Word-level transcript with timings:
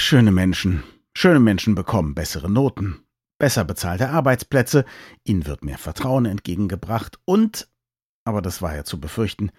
Schöne 0.00 0.30
Menschen. 0.30 0.84
Schöne 1.12 1.40
Menschen 1.40 1.74
bekommen 1.74 2.14
bessere 2.14 2.48
Noten, 2.48 3.00
besser 3.38 3.64
bezahlte 3.64 4.08
Arbeitsplätze, 4.08 4.84
ihnen 5.24 5.44
wird 5.44 5.64
mehr 5.64 5.76
Vertrauen 5.76 6.24
entgegengebracht 6.24 7.18
und, 7.26 7.68
aber 8.24 8.40
das 8.40 8.62
war 8.62 8.74
ja 8.74 8.84
zu 8.84 9.00
befürchten, 9.00 9.50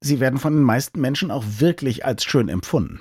sie 0.00 0.20
werden 0.20 0.38
von 0.38 0.54
den 0.54 0.62
meisten 0.62 1.00
Menschen 1.00 1.30
auch 1.30 1.44
wirklich 1.58 2.06
als 2.06 2.24
schön 2.24 2.48
empfunden. 2.48 3.00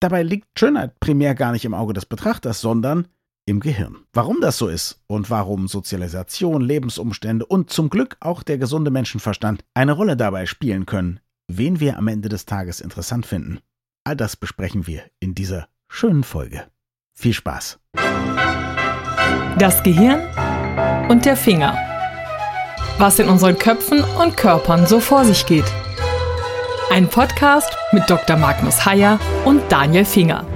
Dabei 0.00 0.22
liegt 0.22 0.58
Schönheit 0.58 0.98
primär 0.98 1.34
gar 1.34 1.52
nicht 1.52 1.66
im 1.66 1.74
Auge 1.74 1.92
des 1.92 2.06
Betrachters, 2.06 2.60
sondern 2.60 3.06
im 3.46 3.60
Gehirn. 3.60 3.98
Warum 4.12 4.40
das 4.40 4.56
so 4.56 4.66
ist 4.66 5.04
und 5.06 5.28
warum 5.28 5.68
Sozialisation, 5.68 6.62
Lebensumstände 6.62 7.44
und 7.44 7.70
zum 7.70 7.90
Glück 7.90 8.16
auch 8.18 8.42
der 8.42 8.56
gesunde 8.58 8.90
Menschenverstand 8.90 9.62
eine 9.74 9.92
Rolle 9.92 10.16
dabei 10.16 10.46
spielen 10.46 10.86
können, 10.86 11.20
wen 11.48 11.80
wir 11.80 11.98
am 11.98 12.08
Ende 12.08 12.30
des 12.30 12.46
Tages 12.46 12.80
interessant 12.80 13.26
finden. 13.26 13.60
All 14.04 14.16
das 14.16 14.34
besprechen 14.36 14.86
wir 14.86 15.04
in 15.20 15.34
dieser 15.34 15.68
schönen 15.90 16.24
Folge. 16.24 16.64
Viel 17.12 17.34
Spaß. 17.34 17.78
Das 19.58 19.82
Gehirn 19.82 20.20
und 21.10 21.26
der 21.26 21.36
Finger. 21.36 21.76
Was 22.96 23.18
in 23.18 23.28
unseren 23.28 23.58
Köpfen 23.58 24.02
und 24.22 24.36
Körpern 24.36 24.86
so 24.86 25.00
vor 25.00 25.24
sich 25.24 25.44
geht. 25.44 25.70
Ein 26.90 27.08
Podcast 27.08 27.76
mit 27.92 28.08
Dr. 28.08 28.36
Magnus 28.36 28.86
Heyer 28.86 29.18
und 29.44 29.60
Daniel 29.70 30.04
Finger. 30.04 30.46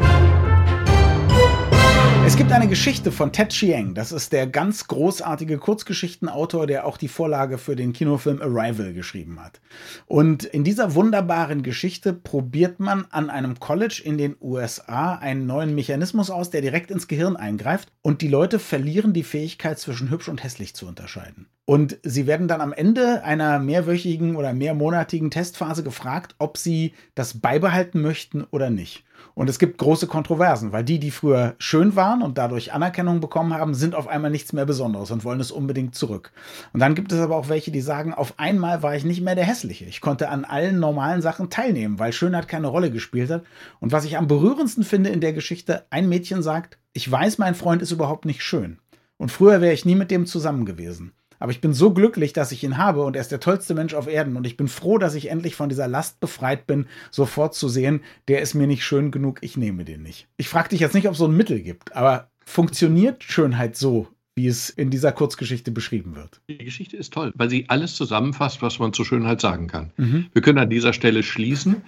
Es 2.27 2.38
gibt 2.38 2.52
eine 2.52 2.69
Geschichte 2.69 3.12
von 3.12 3.33
Ted 3.33 3.51
Chiang. 3.51 3.92
Das 3.92 4.10
ist 4.10 4.33
der 4.33 4.46
ganz 4.46 4.88
großartige 4.88 5.59
Kurzgeschichtenautor, 5.59 6.66
der 6.66 6.87
auch 6.87 6.97
die 6.97 7.09
Vorlage 7.09 7.59
für 7.59 7.77
den 7.77 7.92
Kinofilm 7.92 8.41
Arrival 8.41 8.95
geschrieben 8.95 9.45
hat. 9.45 9.60
Und 10.06 10.42
in 10.45 10.64
dieser 10.64 10.95
wunderbaren 10.95 11.62
Geschichte 11.62 12.14
probiert 12.14 12.80
man 12.80 13.05
an 13.10 13.28
einem 13.28 13.60
College 13.60 14.00
in 14.02 14.16
den 14.16 14.37
USA 14.41 15.16
einen 15.16 15.45
neuen 15.47 15.74
Mechanismus 15.74 16.30
aus, 16.30 16.48
der 16.48 16.62
direkt 16.62 16.91
ins 16.91 17.09
Gehirn 17.09 17.37
eingreift 17.37 17.92
und 18.00 18.23
die 18.23 18.28
Leute 18.28 18.59
verlieren 18.59 19.12
die 19.12 19.22
Fähigkeit 19.22 19.78
zwischen 19.78 20.08
hübsch 20.08 20.30
und 20.30 20.42
hässlich 20.42 20.75
zu 20.75 20.86
unterscheiden. 20.86 21.47
Und 21.67 21.98
sie 22.02 22.27
werden 22.27 22.48
dann 22.48 22.62
am 22.62 22.72
Ende 22.72 23.22
einer 23.22 23.58
mehrwöchigen 23.58 24.36
oder 24.36 24.55
mehrmonatigen 24.55 25.30
Testphase 25.30 25.83
gefragt, 25.83 26.34
ob 26.39 26.56
sie 26.56 26.95
das 27.14 27.41
beibehalten 27.41 28.00
möchten 28.00 28.45
oder 28.45 28.70
nicht. 28.70 29.05
Und 29.34 29.48
es 29.48 29.58
gibt 29.58 29.78
große 29.78 30.06
Kontroversen, 30.06 30.72
weil 30.72 30.84
die, 30.84 30.98
die 30.98 31.11
früher 31.11 31.55
schön 31.58 31.97
waren 31.97 32.22
und 32.22 32.39
dadurch 32.39 32.72
Anerkennung 32.72 33.20
bekommen 33.20 33.55
haben, 33.55 33.75
sind 33.75 33.94
auf 33.94 34.06
einmal 34.06 34.30
nichts 34.30 34.53
mehr 34.53 34.67
Besonderes 34.67 35.11
und 35.11 35.25
wollen 35.25 35.41
es 35.41 35.50
unbedingt 35.50 35.94
zurück. 35.94 36.33
Und 36.72 36.80
dann 36.80 36.94
gibt 36.94 37.12
es 37.12 37.20
aber 37.20 37.36
auch 37.36 37.48
welche, 37.48 37.70
die 37.70 37.80
sagen, 37.80 38.14
auf 38.14 38.34
einmal 38.39 38.83
war 38.83 38.95
ich 38.95 39.05
nicht 39.05 39.22
mehr 39.22 39.34
der 39.34 39.45
Hässliche. 39.45 39.86
Ich 39.86 40.00
konnte 40.00 40.28
an 40.28 40.45
allen 40.45 40.78
normalen 40.78 41.22
Sachen 41.22 41.50
teilnehmen, 41.50 41.98
weil 41.98 42.12
Schönheit 42.12 42.48
keine 42.48 42.69
Rolle 42.69 42.91
gespielt 42.91 43.30
hat. 43.30 43.45
Und 43.80 43.92
was 43.92 44.05
ich 44.05 44.17
am 44.17 44.28
berührendsten 44.28 44.84
finde 44.84 45.11
in 45.11 45.20
der 45.20 45.33
Geschichte, 45.33 45.86
ein 45.91 46.08
Mädchen 46.08 46.42
sagt, 46.42 46.78
ich 46.92 47.11
weiß, 47.11 47.39
mein 47.39 47.55
Freund 47.55 47.83
ist 47.83 47.91
überhaupt 47.91 48.25
nicht 48.25 48.42
schön. 48.42 48.78
Und 49.17 49.30
früher 49.30 49.61
wäre 49.61 49.72
ich 49.72 49.84
nie 49.84 49.95
mit 49.95 50.11
dem 50.11 50.27
zusammen 50.27 50.67
gewesen. 50.67 51.12
Aber 51.45 51.53
ich 51.53 51.61
bin 51.61 51.75
so 51.75 51.92
glücklich, 51.92 52.33
dass 52.33 52.53
ich 52.53 52.64
ihn 52.64 52.78
habe 52.78 53.03
und 53.03 53.17
er 53.17 53.20
ist 53.20 53.31
der 53.31 53.39
tollste 53.39 53.75
Mensch 53.75 53.92
auf 53.92 54.06
Erden. 54.06 54.39
Und 54.39 54.47
ich 54.47 54.56
bin 54.56 54.67
froh, 54.67 54.97
dass 54.97 55.14
ich 55.14 55.31
endlich 55.31 55.56
von 55.56 55.69
dieser 55.69 55.86
Last 55.86 56.19
befreit 56.19 56.67
bin, 56.67 56.86
sofort 57.11 57.55
zu 57.55 57.69
sehen, 57.69 58.01
der 58.28 58.41
ist 58.41 58.55
mir 58.55 58.67
nicht 58.67 58.83
schön 58.83 59.11
genug, 59.11 59.41
ich 59.42 59.59
nehme 59.59 59.84
den 59.84 60.03
nicht. 60.03 60.27
Ich 60.39 60.48
frage 60.48 60.70
dich 60.70 60.81
jetzt 60.81 60.95
nicht, 60.95 61.06
ob 61.06 61.12
es 61.12 61.19
so 61.19 61.27
ein 61.27 61.36
Mittel 61.36 61.61
gibt, 61.61 61.95
aber 61.95 62.31
funktioniert 62.47 63.25
Schönheit 63.25 63.77
so, 63.77 64.09
wie 64.34 64.47
es 64.47 64.70
in 64.70 64.89
dieser 64.89 65.12
Kurzgeschichte 65.12 65.70
beschrieben 65.70 66.17
wird. 66.17 66.41
Die 66.48 66.56
Geschichte 66.56 66.97
ist 66.97 67.12
toll, 67.12 67.31
weil 67.34 67.51
sie 67.51 67.67
alles 67.69 67.95
zusammenfasst, 67.95 68.62
was 68.62 68.79
man 68.79 68.95
zur 68.95 69.05
Schönheit 69.05 69.42
sagen 69.42 69.67
kann. 69.67 69.92
Mhm. 69.98 70.29
Wir 70.33 70.41
können 70.41 70.56
an 70.56 70.70
dieser 70.70 70.95
Stelle 70.95 71.23
schließen. 71.23 71.83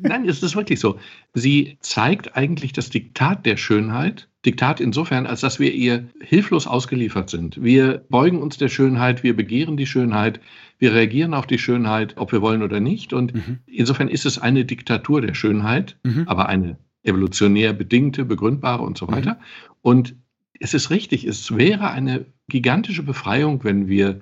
Nein, 0.00 0.26
es 0.26 0.42
ist 0.42 0.56
wirklich 0.56 0.80
so. 0.80 0.98
Sie 1.34 1.76
zeigt 1.80 2.34
eigentlich 2.34 2.72
das 2.72 2.88
Diktat 2.88 3.44
der 3.44 3.58
Schönheit. 3.58 4.30
Diktat 4.44 4.80
insofern, 4.80 5.26
als 5.26 5.40
dass 5.40 5.60
wir 5.60 5.72
ihr 5.72 6.08
hilflos 6.20 6.66
ausgeliefert 6.66 7.30
sind. 7.30 7.62
Wir 7.62 8.04
beugen 8.08 8.42
uns 8.42 8.58
der 8.58 8.68
Schönheit, 8.68 9.22
wir 9.22 9.36
begehren 9.36 9.76
die 9.76 9.86
Schönheit, 9.86 10.40
wir 10.78 10.92
reagieren 10.92 11.32
auf 11.32 11.46
die 11.46 11.58
Schönheit, 11.58 12.16
ob 12.16 12.32
wir 12.32 12.42
wollen 12.42 12.62
oder 12.62 12.80
nicht. 12.80 13.12
Und 13.12 13.34
mhm. 13.34 13.60
insofern 13.66 14.08
ist 14.08 14.26
es 14.26 14.38
eine 14.38 14.64
Diktatur 14.64 15.20
der 15.20 15.34
Schönheit, 15.34 15.96
mhm. 16.02 16.24
aber 16.26 16.48
eine 16.48 16.76
evolutionär 17.04 17.72
bedingte, 17.72 18.24
begründbare 18.24 18.82
und 18.82 18.98
so 18.98 19.08
weiter. 19.08 19.34
Mhm. 19.34 19.74
Und 19.82 20.16
es 20.58 20.74
ist 20.74 20.90
richtig, 20.90 21.24
es 21.24 21.56
wäre 21.56 21.90
eine 21.90 22.26
gigantische 22.48 23.02
Befreiung, 23.02 23.62
wenn 23.64 23.88
wir 23.88 24.20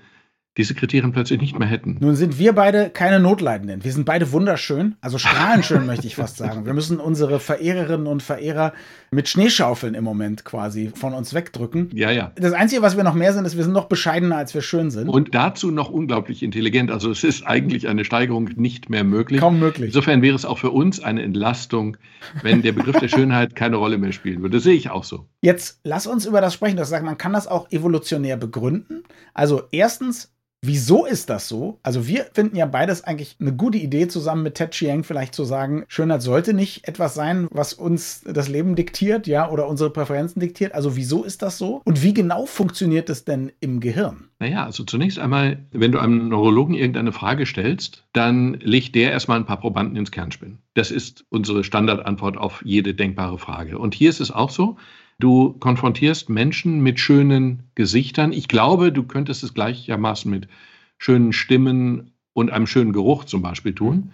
diese 0.61 0.75
Kriterien 0.75 1.13
plötzlich 1.13 1.41
nicht 1.41 1.59
mehr 1.59 1.67
hätten. 1.67 1.97
Nun 2.01 2.15
sind 2.15 2.39
wir 2.39 2.53
beide 2.53 2.91
keine 2.91 3.19
Notleidenden. 3.19 3.83
Wir 3.83 3.93
sind 3.93 4.05
beide 4.05 4.31
wunderschön, 4.31 4.97
also 5.01 5.17
strahlenschön 5.19 5.87
möchte 5.87 6.07
ich 6.07 6.17
fast 6.17 6.37
sagen. 6.37 6.67
Wir 6.67 6.75
müssen 6.75 7.01
unsere 7.01 7.41
Verehrerinnen 7.41 8.07
und 8.07 8.23
Verehrer 8.23 8.75
mit 9.11 9.29
Schneeschaufeln 9.29 9.95
im 9.95 10.05
Moment 10.05 10.45
quasi 10.45 10.93
von 10.95 11.15
uns 11.15 11.35
wegdrücken. 11.35 11.91
Ja, 11.95 12.11
ja. 12.11 12.33
Das 12.37 12.53
Einzige, 12.53 12.83
was 12.83 12.97
wir 12.97 13.05
noch 13.05 13.15
mehr 13.15 13.33
sind, 13.33 13.45
ist, 13.45 13.57
wir 13.57 13.65
sind 13.65 13.73
noch 13.73 13.87
bescheidener, 13.87 14.37
als 14.37 14.55
wir 14.55 14.61
schön 14.63 14.91
sind. 14.91 15.09
Und 15.09 15.35
dazu 15.35 15.71
noch 15.71 15.91
unglaublich 15.91 16.43
intelligent. 16.43 16.91
Also 16.91 17.11
es 17.11 17.25
ist 17.25 17.47
eigentlich 17.47 17.89
eine 17.89 18.05
Steigerung 18.05 18.51
nicht 18.57 18.91
mehr 18.91 19.03
möglich. 19.03 19.41
Kaum 19.41 19.59
möglich. 19.59 19.89
Insofern 19.89 20.23
wäre 20.23 20.37
es 20.37 20.45
auch 20.45 20.59
für 20.59 20.71
uns 20.71 21.01
eine 21.01 21.23
Entlastung, 21.23 21.97
wenn 22.43 22.63
der 22.63 22.73
Begriff 22.73 22.99
der 22.99 23.09
Schönheit 23.09 23.57
keine 23.57 23.77
Rolle 23.77 23.99
mehr 23.99 24.13
spielen 24.13 24.43
würde. 24.43 24.59
Das 24.59 24.65
sehe 24.65 24.75
ich 24.75 24.91
auch 24.91 25.05
so. 25.05 25.27
Jetzt 25.43 25.81
lass 25.85 26.07
uns 26.07 26.27
über 26.27 26.41
das 26.41 26.55
sprechen. 26.55 26.77
Du 26.77 26.83
hast 26.83 26.89
gesagt, 26.89 27.05
man 27.05 27.19
kann 27.19 27.33
das 27.33 27.47
auch 27.47 27.71
evolutionär 27.73 28.37
begründen. 28.37 29.03
Also 29.35 29.63
erstens, 29.73 30.33
Wieso 30.63 31.07
ist 31.07 31.31
das 31.31 31.49
so? 31.49 31.79
Also 31.83 32.07
wir 32.07 32.27
finden 32.35 32.55
ja 32.55 32.67
beides 32.67 33.03
eigentlich 33.03 33.37
eine 33.41 33.55
gute 33.55 33.79
Idee, 33.79 34.09
zusammen 34.09 34.43
mit 34.43 34.57
Ted 34.57 34.73
Chiang 34.73 35.05
vielleicht 35.05 35.35
zu 35.35 35.45
sagen, 35.45 35.85
Schönheit 35.89 36.21
sollte 36.21 36.53
nicht 36.53 36.87
etwas 36.87 37.15
sein, 37.15 37.49
was 37.51 37.73
uns 37.73 38.23
das 38.25 38.49
Leben 38.49 38.77
diktiert, 38.77 39.27
ja, 39.27 39.49
oder 39.49 39.67
unsere 39.69 39.89
Präferenzen 39.89 40.39
diktiert. 40.39 40.75
Also 40.75 40.97
wieso 40.97 41.25
ist 41.25 41.41
das 41.41 41.57
so? 41.57 41.81
Und 41.85 42.03
wie 42.03 42.13
genau 42.13 42.45
funktioniert 42.45 43.09
es 43.09 43.25
denn 43.25 43.53
im 43.61 43.81
Gehirn? 43.81 44.29
Naja, 44.39 44.67
also 44.67 44.85
zunächst 44.85 45.19
einmal, 45.19 45.65
wenn 45.73 45.93
du 45.93 45.99
einem 45.99 46.29
Neurologen 46.29 46.75
irgendeine 46.75 47.13
Frage 47.13 47.47
stellst, 47.47 48.05
dann 48.13 48.55
legt 48.55 48.95
der 48.95 49.13
erstmal 49.13 49.39
ein 49.39 49.47
paar 49.47 49.61
Probanden 49.61 49.97
ins 49.97 50.11
Kernspin. 50.11 50.59
Das 50.75 50.91
ist 50.91 51.25
unsere 51.31 51.65
Standardantwort 51.65 52.37
auf 52.37 52.63
jede 52.67 52.95
denkbare 52.95 53.39
Frage. 53.39 53.79
Und 53.79 53.95
hier 53.95 54.11
ist 54.11 54.21
es 54.21 54.31
auch 54.31 54.51
so, 54.51 54.77
Du 55.21 55.53
konfrontierst 55.53 56.31
Menschen 56.31 56.83
mit 56.83 56.99
schönen 56.99 57.65
Gesichtern. 57.75 58.33
Ich 58.33 58.49
glaube, 58.49 58.91
du 58.91 59.03
könntest 59.03 59.43
es 59.43 59.53
gleichermaßen 59.53 60.31
mit 60.31 60.49
schönen 60.97 61.35
Stimmen 61.35 62.13
und 62.33 62.51
einem 62.51 62.67
schönen 62.67 62.95
Geruch 62.95 63.27
zum 63.27 63.43
Beispiel 63.43 63.75
tun. 63.75 64.13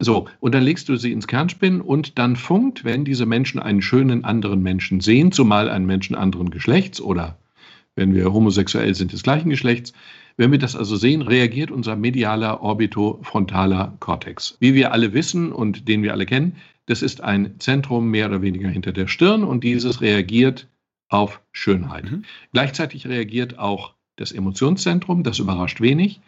So, 0.00 0.26
und 0.40 0.56
dann 0.56 0.64
legst 0.64 0.88
du 0.88 0.96
sie 0.96 1.12
ins 1.12 1.28
Kernspin 1.28 1.80
und 1.80 2.18
dann 2.18 2.34
funkt, 2.34 2.84
wenn 2.84 3.04
diese 3.04 3.24
Menschen 3.24 3.60
einen 3.60 3.82
schönen 3.82 4.24
anderen 4.24 4.60
Menschen 4.60 5.00
sehen, 5.00 5.30
zumal 5.30 5.70
einen 5.70 5.86
Menschen 5.86 6.16
anderen 6.16 6.50
Geschlechts 6.50 7.00
oder 7.00 7.38
wenn 7.94 8.12
wir 8.12 8.32
homosexuell 8.32 8.96
sind 8.96 9.12
des 9.12 9.22
gleichen 9.22 9.50
Geschlechts, 9.50 9.92
wenn 10.36 10.50
wir 10.50 10.58
das 10.58 10.74
also 10.74 10.96
sehen, 10.96 11.22
reagiert 11.22 11.70
unser 11.70 11.94
medialer 11.94 12.62
orbitofrontaler 12.62 13.96
Kortex. 14.00 14.56
Wie 14.58 14.74
wir 14.74 14.92
alle 14.92 15.12
wissen 15.12 15.52
und 15.52 15.86
den 15.86 16.02
wir 16.02 16.12
alle 16.12 16.26
kennen, 16.26 16.56
das 16.88 17.02
ist 17.02 17.20
ein 17.20 17.60
Zentrum 17.60 18.10
mehr 18.10 18.28
oder 18.28 18.40
weniger 18.40 18.68
hinter 18.68 18.92
der 18.92 19.08
Stirn 19.08 19.44
und 19.44 19.62
dieses 19.62 20.00
reagiert 20.00 20.68
auf 21.08 21.40
Schönheit. 21.52 22.10
Mhm. 22.10 22.24
Gleichzeitig 22.52 23.06
reagiert 23.06 23.58
auch 23.58 23.94
das 24.16 24.32
Emotionszentrum, 24.32 25.22
das 25.22 25.38
überrascht 25.38 25.82
wenig. 25.82 26.20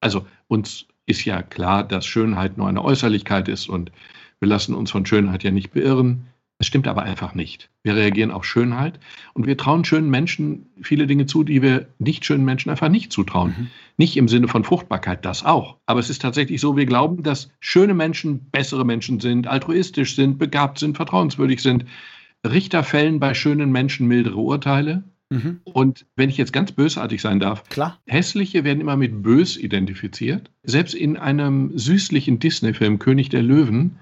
Also 0.00 0.26
uns 0.46 0.86
ist 1.06 1.24
ja 1.24 1.42
klar, 1.42 1.84
dass 1.84 2.04
Schönheit 2.04 2.58
nur 2.58 2.68
eine 2.68 2.84
Äußerlichkeit 2.84 3.48
ist 3.48 3.68
und 3.68 3.92
wir 4.40 4.48
lassen 4.48 4.74
uns 4.74 4.90
von 4.90 5.06
Schönheit 5.06 5.42
ja 5.42 5.50
nicht 5.50 5.72
beirren. 5.72 6.26
Es 6.58 6.68
stimmt 6.68 6.86
aber 6.86 7.02
einfach 7.02 7.34
nicht. 7.34 7.70
Wir 7.82 7.96
reagieren 7.96 8.30
auf 8.30 8.44
Schönheit 8.44 9.00
und 9.32 9.46
wir 9.46 9.56
trauen 9.56 9.84
schönen 9.84 10.08
Menschen 10.08 10.66
viele 10.80 11.06
Dinge 11.06 11.26
zu, 11.26 11.42
die 11.42 11.62
wir 11.62 11.88
nicht 11.98 12.24
schönen 12.24 12.44
Menschen 12.44 12.70
einfach 12.70 12.88
nicht 12.88 13.12
zutrauen. 13.12 13.54
Mhm. 13.58 13.66
Nicht 13.96 14.16
im 14.16 14.28
Sinne 14.28 14.48
von 14.48 14.62
Fruchtbarkeit, 14.62 15.24
das 15.24 15.44
auch. 15.44 15.78
Aber 15.86 16.00
es 16.00 16.10
ist 16.10 16.22
tatsächlich 16.22 16.60
so, 16.60 16.76
wir 16.76 16.86
glauben, 16.86 17.22
dass 17.22 17.50
schöne 17.60 17.94
Menschen 17.94 18.50
bessere 18.50 18.84
Menschen 18.84 19.18
sind, 19.20 19.48
altruistisch 19.48 20.14
sind, 20.14 20.38
begabt 20.38 20.78
sind, 20.78 20.96
vertrauenswürdig 20.96 21.60
sind. 21.60 21.86
Richter 22.46 22.84
fällen 22.84 23.18
bei 23.18 23.34
schönen 23.34 23.72
Menschen 23.72 24.06
mildere 24.06 24.36
Urteile. 24.36 25.02
Mhm. 25.30 25.60
Und 25.64 26.06
wenn 26.14 26.28
ich 26.28 26.36
jetzt 26.36 26.52
ganz 26.52 26.70
bösartig 26.72 27.20
sein 27.20 27.40
darf, 27.40 27.64
Klar. 27.68 27.98
hässliche 28.06 28.62
werden 28.62 28.80
immer 28.80 28.96
mit 28.96 29.22
bös 29.22 29.56
identifiziert. 29.56 30.50
Selbst 30.62 30.94
in 30.94 31.16
einem 31.16 31.76
süßlichen 31.76 32.38
Disney-Film 32.38 32.98
König 32.98 33.28
der 33.30 33.42
Löwen 33.42 33.98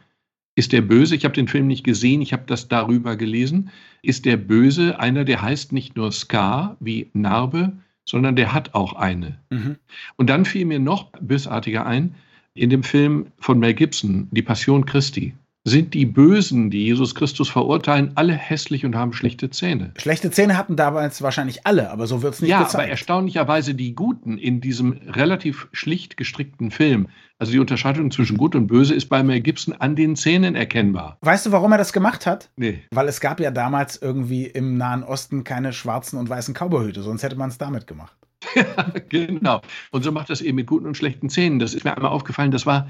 ist 0.54 0.72
der 0.72 0.82
Böse, 0.82 1.14
ich 1.14 1.25
habe 1.25 1.34
den 1.34 1.49
Film 1.49 1.66
nicht 1.66 1.84
gesehen, 1.84 2.20
ich 2.20 2.32
habe 2.32 2.44
das 2.46 2.69
darüber 2.69 3.16
gelesen, 3.16 3.70
ist 4.02 4.25
der 4.25 4.37
Böse 4.37 4.99
einer, 5.00 5.25
der 5.25 5.43
heißt 5.43 5.72
nicht 5.72 5.96
nur 5.96 6.12
Scar 6.12 6.76
wie 6.81 7.10
Narbe, 7.14 7.72
sondern 8.04 8.37
der 8.37 8.52
hat 8.52 8.75
auch 8.75 8.94
eine. 8.94 9.38
Mhm. 9.50 9.76
Und 10.16 10.28
dann 10.28 10.44
fiel 10.44 10.66
mir 10.66 10.78
noch 10.78 11.10
bösartiger 11.20 11.87
ein, 11.87 12.14
in 12.54 12.69
dem 12.69 12.82
Film 12.82 13.26
von 13.38 13.58
Mel 13.58 13.75
Gibson, 13.75 14.28
Die 14.31 14.43
Passion 14.43 14.84
Christi. 14.84 15.34
Sind 15.64 15.94
die 15.94 16.06
Bösen, 16.06 16.70
die 16.70 16.84
Jesus 16.84 17.14
Christus 17.14 17.48
verurteilen, 17.48 18.12
alle 18.16 18.32
hässlich 18.32 18.84
und 18.84 18.96
haben 18.96 19.12
schlechte 19.12 19.50
Zähne. 19.50 19.92
Schlechte 19.96 20.30
Zähne 20.32 20.56
hatten 20.56 20.74
damals 20.74 21.22
wahrscheinlich 21.22 21.66
alle, 21.66 21.90
aber 21.90 22.08
so 22.08 22.22
wird 22.22 22.34
es 22.34 22.40
nicht 22.40 22.50
ja, 22.50 22.58
gezeigt. 22.58 22.74
Ja, 22.74 22.80
aber 22.80 22.88
erstaunlicherweise 22.88 23.74
die 23.74 23.94
Guten 23.94 24.38
in 24.38 24.60
diesem 24.60 24.92
relativ 25.06 25.68
schlicht 25.72 26.16
gestrickten 26.16 26.72
Film. 26.72 27.08
Also 27.38 27.52
die 27.52 27.60
Unterscheidung 27.60 28.10
zwischen 28.10 28.36
Gut 28.36 28.56
und 28.56 28.66
Böse 28.66 28.94
ist 28.94 29.06
bei 29.06 29.22
Mel 29.22 29.40
Gibson 29.40 29.74
an 29.74 29.94
den 29.94 30.16
Zähnen 30.16 30.56
erkennbar. 30.56 31.18
Weißt 31.20 31.46
du, 31.46 31.52
warum 31.52 31.70
er 31.72 31.78
das 31.78 31.92
gemacht 31.92 32.26
hat? 32.26 32.50
Nee. 32.56 32.82
Weil 32.90 33.08
es 33.08 33.20
gab 33.20 33.38
ja 33.38 33.50
damals 33.52 33.96
irgendwie 34.00 34.46
im 34.46 34.76
Nahen 34.76 35.04
Osten 35.04 35.44
keine 35.44 35.72
schwarzen 35.72 36.18
und 36.18 36.28
weißen 36.28 36.54
Cowboyhüte, 36.54 37.02
sonst 37.02 37.22
hätte 37.22 37.36
man 37.36 37.50
es 37.50 37.58
damit 37.58 37.86
gemacht. 37.86 38.16
Ja, 38.56 38.92
genau. 39.08 39.62
Und 39.92 40.02
so 40.02 40.10
macht 40.12 40.28
das 40.28 40.40
eben 40.40 40.56
mit 40.56 40.66
guten 40.66 40.86
und 40.86 40.96
schlechten 40.96 41.30
Zähnen. 41.30 41.58
Das 41.58 41.74
ist 41.74 41.84
mir 41.84 41.96
einmal 41.96 42.10
aufgefallen. 42.10 42.50
Das 42.50 42.66
war 42.66 42.88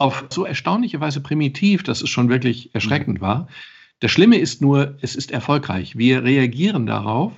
auf 0.00 0.24
so 0.30 0.44
erstaunliche 0.44 1.00
Weise 1.00 1.20
primitiv, 1.20 1.82
dass 1.82 2.02
es 2.02 2.08
schon 2.08 2.28
wirklich 2.28 2.74
erschreckend 2.74 3.18
mhm. 3.18 3.22
war. 3.22 3.48
Das 4.00 4.10
Schlimme 4.10 4.38
ist 4.38 4.62
nur, 4.62 4.96
es 5.02 5.14
ist 5.14 5.30
erfolgreich. 5.30 5.96
Wir 5.96 6.24
reagieren 6.24 6.86
darauf 6.86 7.32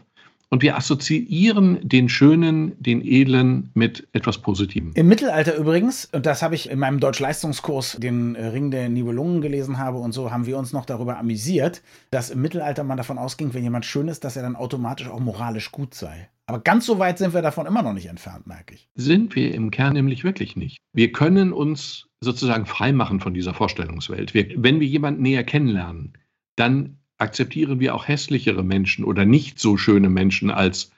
und 0.49 0.63
wir 0.63 0.77
assoziieren 0.77 1.81
den 1.83 2.09
Schönen, 2.09 2.81
den 2.81 3.05
Edlen 3.05 3.71
mit 3.75 4.07
etwas 4.13 4.39
Positivem. 4.39 4.93
Im 4.95 5.09
Mittelalter 5.09 5.57
übrigens, 5.57 6.05
und 6.13 6.25
das 6.25 6.41
habe 6.41 6.55
ich 6.55 6.71
in 6.71 6.79
meinem 6.79 7.01
Deutsch-Leistungskurs, 7.01 7.97
den 7.99 8.37
Ring 8.37 8.71
der 8.71 8.89
Nibelungen 8.89 9.41
gelesen 9.41 9.79
habe 9.79 9.99
und 9.99 10.13
so, 10.13 10.31
haben 10.31 10.47
wir 10.47 10.57
uns 10.57 10.73
noch 10.73 10.85
darüber 10.85 11.19
amüsiert, 11.19 11.83
dass 12.13 12.31
im 12.31 12.43
Mittelalter 12.43 12.85
man 12.85 12.97
davon 12.97 13.19
ausging, 13.19 13.55
wenn 13.55 13.65
jemand 13.65 13.87
schön 13.87 14.07
ist, 14.07 14.23
dass 14.23 14.37
er 14.37 14.43
dann 14.43 14.55
automatisch 14.55 15.09
auch 15.09 15.21
moralisch 15.21 15.73
gut 15.73 15.95
sei. 15.95 16.29
Aber 16.47 16.61
ganz 16.61 16.87
so 16.87 17.01
weit 17.01 17.19
sind 17.19 17.35
wir 17.35 17.43
davon 17.43 17.67
immer 17.67 17.83
noch 17.83 17.95
nicht 17.95 18.07
entfernt, 18.07 18.47
merke 18.47 18.75
ich. 18.75 18.89
Sind 18.95 19.35
wir 19.35 19.53
im 19.53 19.73
Kern 19.73 19.95
nämlich 19.95 20.23
wirklich 20.23 20.55
nicht. 20.55 20.79
Wir 20.93 21.11
können 21.11 21.53
uns 21.53 22.07
sozusagen 22.23 22.67
freimachen 22.67 23.21
von 23.21 23.35
dieser 23.35 23.53
Vorstellungswelt. 23.53 24.33
Wir, 24.33 24.49
wenn 24.57 24.81
wir 24.81 24.87
jemanden 24.87 25.23
näher 25.23 25.45
kennenlernen, 25.45 26.13
dann 26.57 26.99
akzeptieren 27.19 27.81
wir 27.81 27.95
auch 27.95 28.09
hässlichere 28.09 28.63
Menschen 28.63 29.05
oder 29.05 29.25
nicht 29.25 29.59
so 29.59 29.77
schöne 29.77 30.09
Menschen 30.09 30.51
als 30.51 30.93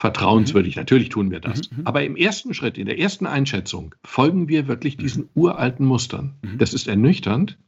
vertrauenswürdig. 0.00 0.76
Mhm. 0.76 0.80
Natürlich 0.80 1.08
tun 1.10 1.30
wir 1.30 1.40
das. 1.40 1.70
Mhm. 1.70 1.78
mhm. 1.78 1.86
Aber 1.86 2.04
im 2.04 2.16
ersten 2.16 2.54
Schritt, 2.54 2.78
in 2.78 2.86
der 2.86 2.98
ersten 2.98 3.26
Einschätzung, 3.26 3.94
folgen 4.04 4.48
wir 4.48 4.66
wirklich 4.66 4.96
diesen 4.96 5.24
mhm. 5.24 5.30
uralten 5.34 5.86
Mustern. 5.86 6.34
Mhm. 6.42 6.58
Das 6.58 6.74
ist 6.74 6.88
ernüchternd. 6.88 7.58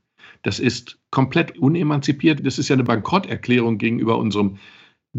Das 0.42 0.58
ist 0.58 0.99
komplett 1.10 1.58
unemanzipiert. 1.58 2.44
Das 2.44 2.58
ist 2.58 2.69
ja 2.69 2.75
eine 2.75 2.84
Bankrotterklärung 2.84 3.78
gegenüber 3.78 4.19
unserem 4.19 4.58